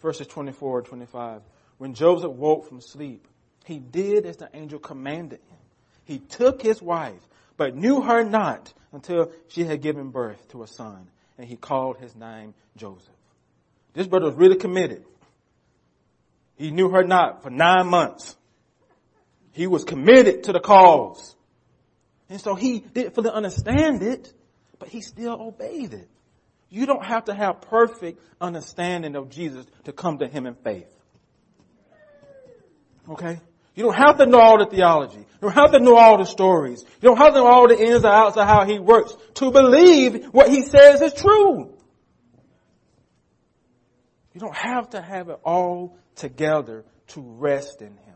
Verses 0.02 0.28
24 0.28 0.80
and 0.80 0.88
25. 0.88 1.42
When 1.78 1.94
Joseph 1.94 2.32
woke 2.32 2.68
from 2.68 2.82
sleep, 2.82 3.28
he 3.66 3.80
did 3.80 4.26
as 4.26 4.38
the 4.38 4.50
angel 4.54 4.80
commanded 4.80 5.40
him. 5.50 5.58
He 6.04 6.20
took 6.20 6.62
his 6.62 6.82
wife, 6.82 7.22
but 7.62 7.76
knew 7.76 8.02
her 8.02 8.24
not 8.24 8.74
until 8.92 9.32
she 9.50 9.64
had 9.64 9.84
given 9.84 10.10
birth 10.10 10.48
to 10.50 10.64
a 10.64 10.68
son, 10.68 11.08
and 11.38 11.48
he 11.48 11.56
called 11.56 11.96
his 11.98 12.16
name 12.16 12.56
Joseph. 12.76 13.14
This 13.94 14.08
brother 14.08 14.26
was 14.26 14.34
really 14.34 14.56
committed. 14.56 15.06
He 16.56 16.72
knew 16.72 16.90
her 16.90 17.04
not 17.04 17.44
for 17.44 17.52
nine 17.52 17.86
months. 17.86 18.36
He 19.52 19.68
was 19.68 19.84
committed 19.84 20.46
to 20.46 20.54
the 20.54 20.60
cause. 20.60 21.36
And 22.30 22.42
so 22.42 22.56
he 22.56 22.80
didn't 22.80 23.14
fully 23.14 23.30
understand 23.30 24.02
it, 24.02 24.34
but 24.80 24.90
he 24.90 25.02
still 25.02 25.40
obeyed 25.40 25.94
it. 25.94 26.10
You 26.72 26.88
don't 26.88 27.06
have 27.06 27.26
to 27.26 27.34
have 27.36 27.62
perfect 27.62 28.20
understanding 28.42 29.16
of 29.16 29.30
Jesus 29.30 29.68
to 29.84 29.92
come 29.92 30.18
to 30.18 30.28
him 30.28 30.48
in 30.48 30.56
faith. 30.56 30.90
Okay? 33.08 33.40
You 33.74 33.84
don't 33.84 33.96
have 33.96 34.18
to 34.18 34.26
know 34.26 34.40
all 34.40 34.58
the 34.58 34.66
theology. 34.66 35.20
You 35.20 35.26
don't 35.42 35.54
have 35.54 35.72
to 35.72 35.80
know 35.80 35.96
all 35.96 36.18
the 36.18 36.26
stories. 36.26 36.84
You 37.02 37.10
don't 37.10 37.18
have 37.18 37.34
to 37.34 37.40
know 37.40 37.48
all 37.48 37.68
the 37.68 37.80
ins 37.80 38.04
and 38.04 38.06
outs 38.06 38.36
of 38.36 38.46
how 38.46 38.66
he 38.66 38.80
works 38.80 39.16
to 39.36 39.52
believe 39.52 40.26
what 40.26 40.50
he 40.50 40.62
says 40.64 41.02
is 41.02 41.14
true. 41.14 41.74
You 44.34 44.40
don't 44.40 44.56
have 44.56 44.90
to 44.92 45.02
have 45.02 45.30
it 45.30 45.40
all 45.44 45.98
together 46.16 46.84
to 47.08 47.22
rest 47.22 47.82
in 47.82 47.88
him. 47.98 48.16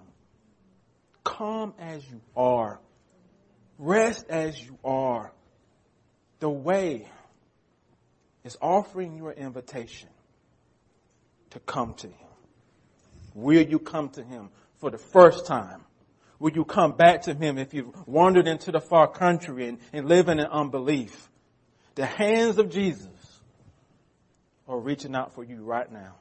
Come 1.24 1.74
as 1.80 2.08
you 2.10 2.22
are. 2.36 2.80
Rest 3.78 4.26
as 4.30 4.62
you 4.62 4.78
are. 4.84 5.32
The 6.39 6.50
way 6.50 7.08
is 8.44 8.58
offering 8.62 9.18
you 9.18 9.28
an 9.30 9.38
invitation 9.38 10.10
to 11.52 11.60
come 11.60 11.94
to 11.96 12.08
him. 12.08 12.28
Will 13.34 13.62
you 13.62 13.80
come 13.80 14.10
to 14.10 14.24
him 14.24 14.50
for 14.77 14.91
the 14.91 14.97
first 14.97 15.45
time? 15.45 15.81
Will 16.39 16.51
you 16.51 16.65
come 16.65 16.93
back 16.93 17.23
to 17.23 17.33
Him 17.33 17.57
if 17.57 17.73
you've 17.73 18.07
wandered 18.07 18.47
into 18.47 18.71
the 18.71 18.81
far 18.81 19.07
country 19.07 19.67
and, 19.67 19.79
and 19.93 20.07
living 20.07 20.39
in 20.39 20.45
unbelief? 20.45 21.29
The 21.95 22.05
hands 22.05 22.57
of 22.57 22.69
Jesus 22.69 23.07
are 24.67 24.79
reaching 24.79 25.15
out 25.15 25.33
for 25.33 25.43
you 25.43 25.63
right 25.63 25.89
now. 25.91 26.15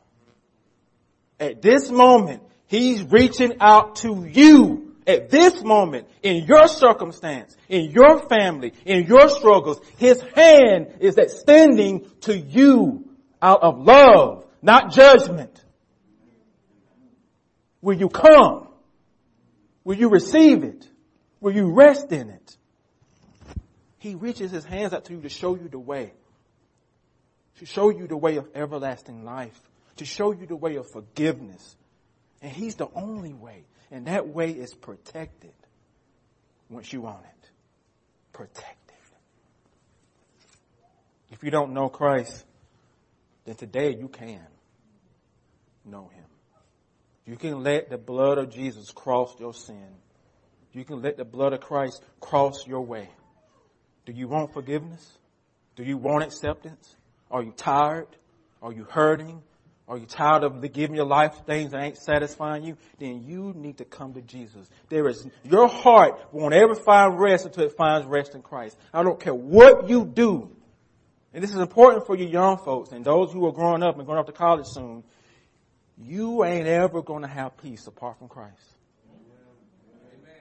At 1.40 1.62
this 1.62 1.90
moment, 1.90 2.42
He's 2.66 3.02
reaching 3.02 3.54
out 3.60 3.96
to 3.96 4.24
you 4.24 4.94
at 5.06 5.30
this 5.30 5.62
moment, 5.62 6.08
in 6.22 6.44
your 6.44 6.66
circumstance, 6.66 7.54
in 7.68 7.90
your 7.90 8.26
family, 8.28 8.72
in 8.86 9.04
your 9.04 9.28
struggles, 9.28 9.80
His 9.98 10.20
hand 10.34 10.94
is 11.00 11.18
extending 11.18 12.10
to 12.22 12.36
you 12.36 13.08
out 13.42 13.62
of 13.62 13.80
love, 13.80 14.46
not 14.62 14.92
judgment. 14.92 15.62
Will 17.84 17.98
you 17.98 18.08
come? 18.08 18.66
Will 19.84 19.98
you 19.98 20.08
receive 20.08 20.64
it? 20.64 20.88
Will 21.42 21.54
you 21.54 21.70
rest 21.70 22.10
in 22.12 22.30
it? 22.30 22.56
He 23.98 24.14
reaches 24.14 24.50
his 24.50 24.64
hands 24.64 24.94
out 24.94 25.04
to 25.04 25.12
you 25.12 25.20
to 25.20 25.28
show 25.28 25.54
you 25.54 25.68
the 25.68 25.78
way. 25.78 26.14
To 27.58 27.66
show 27.66 27.90
you 27.90 28.06
the 28.06 28.16
way 28.16 28.36
of 28.36 28.48
everlasting 28.54 29.26
life. 29.26 29.60
To 29.96 30.06
show 30.06 30.32
you 30.32 30.46
the 30.46 30.56
way 30.56 30.76
of 30.76 30.90
forgiveness. 30.90 31.76
And 32.40 32.50
he's 32.50 32.76
the 32.76 32.88
only 32.94 33.34
way. 33.34 33.66
And 33.90 34.06
that 34.06 34.28
way 34.28 34.52
is 34.52 34.72
protected 34.72 35.52
once 36.70 36.90
you 36.90 37.06
own 37.06 37.20
it. 37.22 37.50
Protected. 38.32 38.96
If 41.30 41.44
you 41.44 41.50
don't 41.50 41.74
know 41.74 41.90
Christ, 41.90 42.46
then 43.44 43.56
today 43.56 43.94
you 43.94 44.08
can 44.08 44.40
know 45.84 46.08
him. 46.14 46.23
You 47.26 47.36
can 47.36 47.62
let 47.62 47.88
the 47.88 47.98
blood 47.98 48.38
of 48.38 48.50
Jesus 48.50 48.90
cross 48.90 49.34
your 49.40 49.54
sin. 49.54 49.88
You 50.72 50.84
can 50.84 51.00
let 51.00 51.16
the 51.16 51.24
blood 51.24 51.52
of 51.52 51.60
Christ 51.60 52.02
cross 52.20 52.66
your 52.66 52.82
way. 52.82 53.08
Do 54.04 54.12
you 54.12 54.28
want 54.28 54.52
forgiveness? 54.52 55.18
Do 55.76 55.84
you 55.84 55.96
want 55.96 56.24
acceptance? 56.24 56.94
Are 57.30 57.42
you 57.42 57.52
tired? 57.52 58.08
Are 58.60 58.72
you 58.72 58.84
hurting? 58.84 59.42
Are 59.86 59.98
you 59.98 60.06
tired 60.06 60.44
of 60.44 60.72
giving 60.72 60.96
your 60.96 61.04
life 61.04 61.34
things 61.46 61.72
that 61.72 61.82
ain't 61.82 61.98
satisfying 61.98 62.64
you? 62.64 62.76
Then 62.98 63.22
you 63.22 63.52
need 63.54 63.78
to 63.78 63.84
come 63.84 64.14
to 64.14 64.22
Jesus. 64.22 64.68
There 64.88 65.08
is, 65.08 65.26
your 65.42 65.68
heart 65.68 66.18
won't 66.32 66.54
ever 66.54 66.74
find 66.74 67.18
rest 67.18 67.44
until 67.44 67.64
it 67.64 67.76
finds 67.76 68.06
rest 68.06 68.34
in 68.34 68.42
Christ. 68.42 68.78
I 68.92 69.02
don't 69.02 69.20
care 69.20 69.34
what 69.34 69.88
you 69.88 70.06
do. 70.06 70.50
And 71.34 71.42
this 71.42 71.50
is 71.50 71.58
important 71.58 72.06
for 72.06 72.16
you 72.16 72.26
young 72.26 72.58
folks 72.58 72.92
and 72.92 73.04
those 73.04 73.32
who 73.32 73.46
are 73.46 73.52
growing 73.52 73.82
up 73.82 73.98
and 73.98 74.06
going 74.06 74.18
off 74.18 74.26
to 74.26 74.32
college 74.32 74.66
soon 74.66 75.04
you 75.96 76.44
ain't 76.44 76.66
ever 76.66 77.02
going 77.02 77.22
to 77.22 77.28
have 77.28 77.56
peace 77.56 77.86
apart 77.86 78.18
from 78.18 78.28
Christ. 78.28 78.54
Amen. 80.12 80.34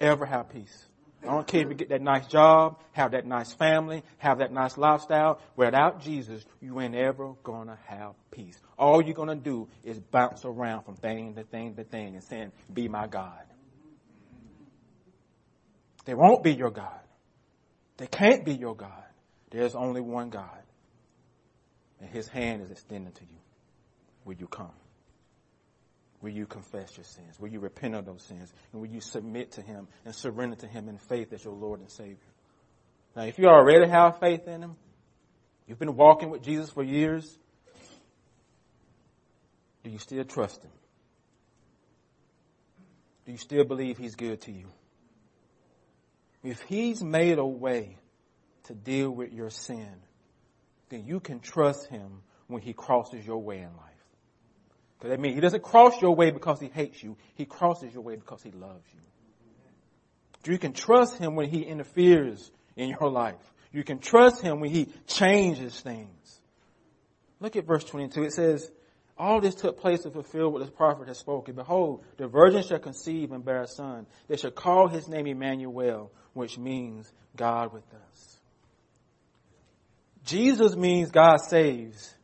Ever 0.00 0.26
have 0.26 0.50
peace. 0.50 0.86
I 1.22 1.26
don't 1.26 1.46
care 1.46 1.62
if 1.62 1.68
you 1.68 1.74
get 1.74 1.90
that 1.90 2.00
nice 2.00 2.26
job, 2.26 2.80
have 2.92 3.10
that 3.10 3.26
nice 3.26 3.52
family, 3.52 4.02
have 4.18 4.38
that 4.38 4.52
nice 4.52 4.78
lifestyle. 4.78 5.38
Without 5.54 6.00
Jesus, 6.00 6.44
you 6.62 6.80
ain't 6.80 6.94
ever 6.94 7.34
gonna 7.42 7.78
have 7.86 8.14
peace. 8.30 8.58
All 8.78 9.02
you're 9.02 9.14
gonna 9.14 9.36
do 9.36 9.68
is 9.84 9.98
bounce 9.98 10.46
around 10.46 10.84
from 10.84 10.96
thing 10.96 11.34
to 11.34 11.42
thing 11.44 11.74
to 11.76 11.84
thing 11.84 12.14
and 12.14 12.24
saying, 12.24 12.52
be 12.72 12.88
my 12.88 13.06
God. 13.06 13.42
They 16.06 16.14
won't 16.14 16.42
be 16.42 16.54
your 16.54 16.70
God. 16.70 17.00
They 17.98 18.06
can't 18.06 18.46
be 18.46 18.54
your 18.54 18.74
God. 18.74 19.04
There's 19.50 19.74
only 19.74 20.00
one 20.00 20.30
God. 20.30 20.48
And 22.00 22.08
his 22.08 22.28
hand 22.28 22.62
is 22.62 22.70
extended 22.70 23.14
to 23.16 23.22
you 23.24 23.40
will 24.24 24.34
you 24.34 24.46
come? 24.46 24.72
will 26.20 26.30
you 26.30 26.46
confess 26.46 26.96
your 26.96 27.04
sins? 27.04 27.38
Will 27.38 27.48
you 27.48 27.60
repent 27.60 27.94
of 27.94 28.04
those 28.04 28.22
sins? 28.22 28.52
And 28.72 28.80
will 28.80 28.88
you 28.88 29.00
submit 29.00 29.52
to 29.52 29.62
Him 29.62 29.88
and 30.04 30.14
surrender 30.14 30.56
to 30.56 30.66
Him 30.66 30.88
in 30.88 30.98
faith 30.98 31.32
as 31.32 31.44
your 31.44 31.54
Lord 31.54 31.80
and 31.80 31.90
Savior? 31.90 32.16
Now, 33.16 33.22
if 33.22 33.38
you 33.38 33.46
already 33.46 33.88
have 33.88 34.20
faith 34.20 34.46
in 34.46 34.62
Him, 34.62 34.76
you've 35.66 35.78
been 35.78 35.96
walking 35.96 36.30
with 36.30 36.42
Jesus 36.42 36.70
for 36.70 36.82
years, 36.82 37.38
do 39.82 39.90
you 39.90 39.98
still 39.98 40.24
trust 40.24 40.62
Him? 40.62 40.70
Do 43.26 43.32
you 43.32 43.38
still 43.38 43.64
believe 43.64 43.98
He's 43.98 44.14
good 44.14 44.42
to 44.42 44.52
you? 44.52 44.66
If 46.42 46.60
He's 46.62 47.02
made 47.02 47.38
a 47.38 47.46
way 47.46 47.96
to 48.64 48.74
deal 48.74 49.10
with 49.10 49.32
your 49.32 49.50
sin, 49.50 49.90
then 50.90 51.06
you 51.06 51.20
can 51.20 51.40
trust 51.40 51.88
Him 51.88 52.22
when 52.46 52.60
He 52.60 52.72
crosses 52.72 53.26
your 53.26 53.38
way 53.38 53.58
in 53.58 53.76
life. 53.76 53.89
Because 55.00 55.16
that 55.16 55.20
means 55.20 55.34
He 55.34 55.40
doesn't 55.40 55.62
cross 55.62 56.00
your 56.00 56.14
way 56.14 56.30
because 56.30 56.60
He 56.60 56.68
hates 56.68 57.02
you. 57.02 57.16
He 57.34 57.46
crosses 57.46 57.92
your 57.92 58.02
way 58.02 58.16
because 58.16 58.42
He 58.42 58.50
loves 58.50 58.84
you. 58.92 60.52
You 60.52 60.58
can 60.58 60.74
trust 60.74 61.18
Him 61.18 61.34
when 61.34 61.48
He 61.48 61.62
interferes 61.62 62.50
in 62.76 62.90
your 62.90 63.10
life. 63.10 63.34
You 63.72 63.82
can 63.82 63.98
trust 63.98 64.42
Him 64.42 64.60
when 64.60 64.70
He 64.70 64.92
changes 65.06 65.80
things. 65.80 66.40
Look 67.40 67.56
at 67.56 67.66
verse 67.66 67.84
22. 67.84 68.24
It 68.24 68.32
says, 68.32 68.70
all 69.20 69.40
this 69.40 69.54
took 69.54 69.78
place 69.78 70.00
to 70.00 70.10
fulfill 70.10 70.50
what 70.50 70.64
the 70.64 70.70
prophet 70.70 71.08
has 71.08 71.18
spoken. 71.18 71.54
Behold, 71.54 72.02
the 72.16 72.26
virgin 72.26 72.62
shall 72.62 72.78
conceive 72.78 73.32
and 73.32 73.44
bear 73.44 73.62
a 73.62 73.66
son. 73.66 74.06
They 74.28 74.38
shall 74.38 74.50
call 74.50 74.88
his 74.88 75.08
name 75.08 75.26
Emmanuel, 75.26 76.10
which 76.32 76.56
means 76.56 77.12
God 77.36 77.70
with 77.72 77.84
us. 77.92 78.40
Jesus 80.24 80.74
means 80.74 81.10
God 81.10 81.36
saves. 81.36 82.14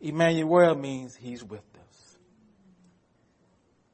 Emmanuel 0.00 0.74
means 0.74 1.14
he's 1.14 1.44
with. 1.44 1.60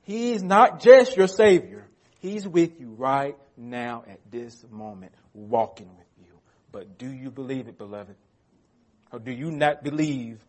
He's 0.08 0.42
not 0.42 0.80
just 0.80 1.18
your 1.18 1.26
savior. 1.26 1.86
He's 2.20 2.48
with 2.48 2.80
you 2.80 2.94
right 2.96 3.36
now 3.58 4.04
at 4.08 4.20
this 4.30 4.64
moment, 4.70 5.12
walking 5.34 5.90
with 5.98 6.06
you. 6.16 6.32
But 6.72 6.96
do 6.96 7.12
you 7.12 7.30
believe 7.30 7.68
it, 7.68 7.76
beloved? 7.76 8.16
Or 9.12 9.18
do 9.18 9.30
you 9.30 9.50
not 9.50 9.84
believe 9.84 10.42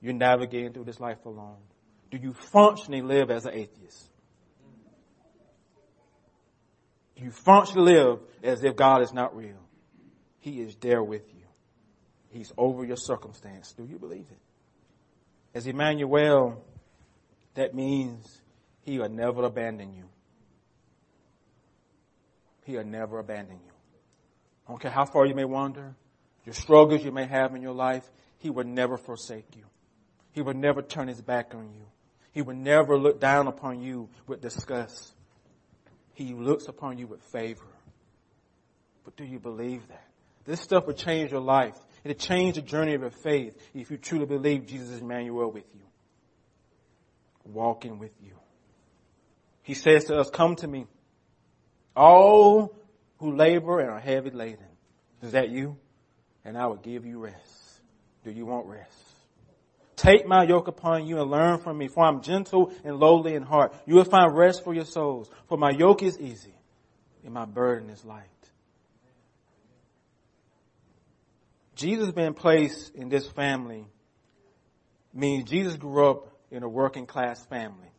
you're 0.00 0.12
navigating 0.12 0.72
through 0.72 0.84
this 0.84 1.00
life 1.00 1.18
alone? 1.26 1.56
Do 2.12 2.18
you 2.18 2.34
functionally 2.52 3.02
live 3.02 3.32
as 3.32 3.46
an 3.46 3.54
atheist? 3.54 4.08
Do 7.16 7.24
you 7.24 7.32
functionally 7.32 7.94
live 7.94 8.20
as 8.44 8.62
if 8.62 8.76
God 8.76 9.02
is 9.02 9.12
not 9.12 9.36
real? 9.36 9.58
He 10.38 10.60
is 10.60 10.76
there 10.76 11.02
with 11.02 11.26
you. 11.34 11.46
He's 12.28 12.52
over 12.56 12.84
your 12.84 12.96
circumstance. 12.96 13.72
Do 13.72 13.84
you 13.84 13.98
believe 13.98 14.26
it? 14.30 14.38
As 15.52 15.66
Emmanuel, 15.66 16.64
that 17.54 17.74
means 17.74 18.39
he 18.90 18.98
will 18.98 19.08
never 19.08 19.44
abandon 19.44 19.94
you. 19.94 20.02
He 22.64 22.76
will 22.76 22.82
never 22.82 23.20
abandon 23.20 23.60
you. 23.64 23.72
I 24.66 24.72
don't 24.72 24.80
care 24.80 24.90
how 24.90 25.04
far 25.04 25.26
you 25.26 25.34
may 25.36 25.44
wander, 25.44 25.94
your 26.44 26.54
struggles 26.54 27.04
you 27.04 27.12
may 27.12 27.26
have 27.26 27.54
in 27.54 27.62
your 27.62 27.72
life, 27.72 28.02
he 28.38 28.50
will 28.50 28.64
never 28.64 28.96
forsake 28.96 29.54
you. 29.54 29.62
He 30.32 30.42
will 30.42 30.54
never 30.54 30.82
turn 30.82 31.06
his 31.06 31.20
back 31.20 31.54
on 31.54 31.70
you. 31.72 31.86
He 32.32 32.42
will 32.42 32.56
never 32.56 32.98
look 32.98 33.20
down 33.20 33.46
upon 33.46 33.80
you 33.80 34.08
with 34.26 34.40
disgust. 34.40 35.14
He 36.14 36.34
looks 36.34 36.66
upon 36.66 36.98
you 36.98 37.06
with 37.06 37.22
favor. 37.22 37.62
But 39.04 39.16
do 39.16 39.22
you 39.22 39.38
believe 39.38 39.86
that? 39.86 40.08
This 40.46 40.60
stuff 40.60 40.88
will 40.88 40.94
change 40.94 41.30
your 41.30 41.42
life. 41.42 41.76
It'll 42.02 42.18
change 42.18 42.56
the 42.56 42.62
journey 42.62 42.94
of 42.94 43.02
your 43.02 43.10
faith 43.10 43.56
if 43.72 43.88
you 43.92 43.98
truly 43.98 44.26
believe 44.26 44.66
Jesus 44.66 44.90
is 44.90 45.00
Emmanuel 45.00 45.52
with 45.52 45.72
you. 45.76 45.82
Walking 47.44 48.00
with 48.00 48.14
you. 48.20 48.39
He 49.62 49.74
says 49.74 50.04
to 50.04 50.18
us, 50.18 50.30
come 50.30 50.56
to 50.56 50.66
me. 50.66 50.86
All 51.94 52.74
who 53.18 53.36
labor 53.36 53.80
and 53.80 53.90
are 53.90 54.00
heavy 54.00 54.30
laden. 54.30 54.64
Is 55.22 55.32
that 55.32 55.50
you? 55.50 55.76
And 56.44 56.56
I 56.56 56.66
will 56.66 56.76
give 56.76 57.04
you 57.04 57.18
rest. 57.18 57.80
Do 58.24 58.30
you 58.30 58.46
want 58.46 58.66
rest? 58.66 58.92
Take 59.96 60.26
my 60.26 60.44
yoke 60.44 60.66
upon 60.66 61.06
you 61.06 61.20
and 61.20 61.30
learn 61.30 61.58
from 61.58 61.76
me, 61.76 61.88
for 61.88 62.04
I'm 62.04 62.22
gentle 62.22 62.72
and 62.84 62.96
lowly 62.96 63.34
in 63.34 63.42
heart. 63.42 63.74
You 63.86 63.96
will 63.96 64.04
find 64.04 64.34
rest 64.34 64.64
for 64.64 64.72
your 64.72 64.86
souls, 64.86 65.30
for 65.46 65.58
my 65.58 65.70
yoke 65.70 66.02
is 66.02 66.18
easy 66.18 66.54
and 67.22 67.34
my 67.34 67.44
burden 67.44 67.90
is 67.90 68.02
light. 68.04 68.24
Jesus 71.74 72.10
being 72.12 72.34
placed 72.34 72.94
in 72.94 73.08
this 73.08 73.26
family 73.26 73.86
means 75.12 75.48
Jesus 75.48 75.76
grew 75.76 76.10
up 76.10 76.28
in 76.50 76.62
a 76.62 76.68
working 76.68 77.06
class 77.06 77.44
family. 77.46 77.90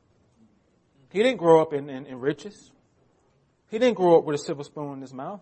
He 1.11 1.21
didn't 1.21 1.37
grow 1.37 1.61
up 1.61 1.73
in, 1.73 1.89
in, 1.89 2.05
in 2.05 2.19
riches. 2.19 2.71
He 3.69 3.79
didn't 3.79 3.95
grow 3.95 4.17
up 4.17 4.25
with 4.25 4.35
a 4.35 4.43
silver 4.43 4.63
spoon 4.63 4.93
in 4.93 5.01
his 5.01 5.13
mouth. 5.13 5.41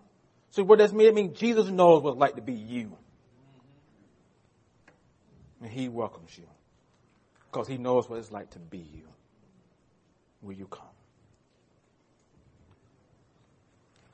So 0.52 0.64
what 0.64 0.80
does 0.80 0.94
mean? 0.94 1.08
It 1.08 1.14
means 1.14 1.38
Jesus 1.38 1.70
knows 1.70 2.02
what 2.02 2.12
it's 2.12 2.20
like 2.20 2.36
to 2.36 2.42
be 2.42 2.54
you. 2.54 2.98
And 5.62 5.70
he 5.70 5.90
welcomes 5.90 6.36
you. 6.38 6.46
Because 7.52 7.68
he 7.68 7.78
knows 7.78 8.10
what 8.10 8.20
it's 8.20 8.32
like 8.32 8.52
to 8.52 8.60
be 8.60 8.78
you. 8.78 9.04
Will 10.42 10.54
you 10.54 10.68
come? 10.68 10.86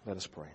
Let 0.06 0.18
us 0.18 0.28
pray. 0.28 0.50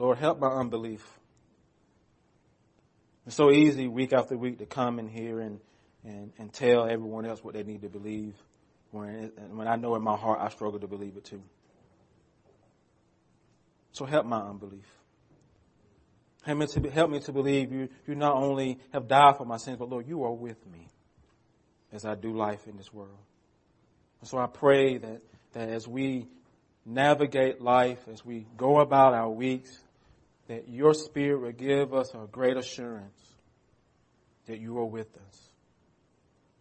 Lord, 0.00 0.18
help 0.18 0.40
my 0.40 0.48
unbelief. 0.48 1.06
It's 3.26 3.36
so 3.36 3.50
easy 3.50 3.86
week 3.86 4.12
after 4.12 4.36
week 4.36 4.58
to 4.58 4.66
come 4.66 4.98
in 4.98 5.08
here 5.08 5.40
and 5.40 5.60
and, 6.04 6.32
and 6.38 6.52
tell 6.52 6.88
everyone 6.88 7.26
else 7.26 7.44
what 7.44 7.54
they 7.54 7.62
need 7.62 7.82
to 7.82 7.88
believe 7.88 8.34
when, 8.90 9.30
when 9.50 9.68
I 9.68 9.76
know 9.76 9.94
in 9.96 10.02
my 10.02 10.16
heart 10.16 10.40
I 10.40 10.48
struggle 10.48 10.80
to 10.80 10.86
believe 10.86 11.16
it 11.16 11.24
too. 11.24 11.42
So 13.92 14.04
help 14.04 14.24
my 14.24 14.40
unbelief. 14.40 14.86
Help 16.42 16.58
me 16.58 16.66
to, 16.68 16.90
help 16.90 17.10
me 17.10 17.20
to 17.20 17.32
believe 17.32 17.70
you, 17.70 17.88
you 18.06 18.14
not 18.14 18.34
only 18.34 18.78
have 18.94 19.08
died 19.08 19.36
for 19.36 19.44
my 19.44 19.58
sins, 19.58 19.76
but 19.78 19.90
Lord, 19.90 20.08
you 20.08 20.24
are 20.24 20.32
with 20.32 20.66
me 20.66 20.88
as 21.92 22.06
I 22.06 22.14
do 22.14 22.32
life 22.32 22.66
in 22.66 22.78
this 22.78 22.92
world. 22.92 23.18
And 24.20 24.28
so 24.28 24.38
I 24.38 24.46
pray 24.46 24.96
that, 24.96 25.20
that 25.52 25.68
as 25.68 25.86
we 25.86 26.28
navigate 26.86 27.60
life, 27.60 27.98
as 28.10 28.24
we 28.24 28.46
go 28.56 28.80
about 28.80 29.12
our 29.12 29.28
weeks, 29.28 29.78
that 30.50 30.68
your 30.68 30.94
spirit 30.94 31.40
will 31.40 31.52
give 31.52 31.94
us 31.94 32.12
a 32.14 32.26
great 32.30 32.56
assurance 32.56 33.18
that 34.46 34.58
you 34.58 34.76
are 34.78 34.86
with 34.86 35.08
us 35.28 35.50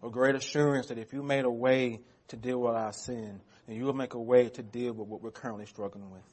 a 0.02 0.10
great 0.10 0.36
assurance 0.36 0.88
that 0.88 0.98
if 0.98 1.14
you 1.14 1.22
made 1.22 1.46
a 1.46 1.52
way 1.52 2.00
to 2.30 2.38
deal 2.38 2.60
with 2.60 2.76
our 2.76 2.94
sin, 2.94 3.42
then 3.68 3.76
you 3.76 3.86
will 3.86 3.94
make 3.94 4.14
a 4.14 4.22
way 4.22 4.50
to 4.50 4.64
deal 4.64 4.94
with 4.94 5.08
what 5.08 5.22
we're 5.22 5.32
currently 5.32 5.66
struggling 5.66 6.10
with. 6.10 6.24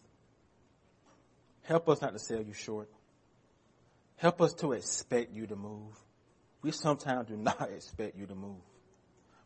Help 1.63 1.89
us 1.89 2.01
not 2.01 2.13
to 2.13 2.19
sell 2.19 2.41
you 2.41 2.53
short. 2.53 2.89
Help 4.17 4.41
us 4.41 4.55
to 4.55 4.73
expect 4.73 5.33
you 5.33 5.47
to 5.47 5.57
move. 5.57 5.99
We 6.63 6.71
sometimes 6.71 7.29
do 7.29 7.37
not 7.37 7.71
expect 7.75 8.17
you 8.17 8.27
to 8.27 8.35
move. 8.35 8.61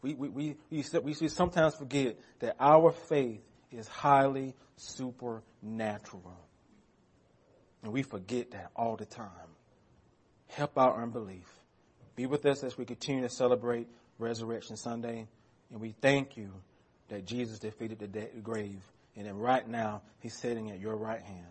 We, 0.03 0.15
we, 0.15 0.29
we, 0.29 0.57
we, 0.71 0.85
we 1.03 1.29
sometimes 1.29 1.75
forget 1.75 2.19
that 2.41 2.57
our 2.59 2.93
faith 2.93 3.43
is 3.71 3.87
highly 3.89 4.55
supernatural. 4.77 6.37
And 7.83 7.93
we 7.93 8.03
forget 8.03 8.51
that 8.53 8.71
all 8.77 8.97
the 8.97 9.07
time. 9.07 9.29
Help 10.49 10.77
our 10.77 11.03
unbelief. 11.03 11.49
Be 12.17 12.27
with 12.27 12.45
us 12.45 12.63
as 12.63 12.77
we 12.77 12.85
continue 12.85 13.23
to 13.23 13.31
celebrate 13.31 13.87
Resurrection 14.19 14.77
Sunday. 14.77 15.27
And 15.71 15.81
we 15.81 15.95
thank 16.01 16.37
you 16.37 16.53
that 17.09 17.25
Jesus 17.25 17.59
defeated 17.59 17.99
the, 17.99 18.09
de- 18.09 18.29
grave. 18.43 18.83
And 19.17 19.27
then 19.27 19.37
right 19.37 19.67
now, 19.67 20.03
he's 20.21 20.37
sitting 20.37 20.71
at 20.71 20.81
your 20.81 20.97
right 20.97 21.23
hand. 21.23 21.47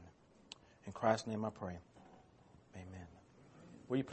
In 0.86 0.91
Christ's 0.91 1.27
name 1.27 1.45
I 1.45 1.49
pray. 1.49 1.77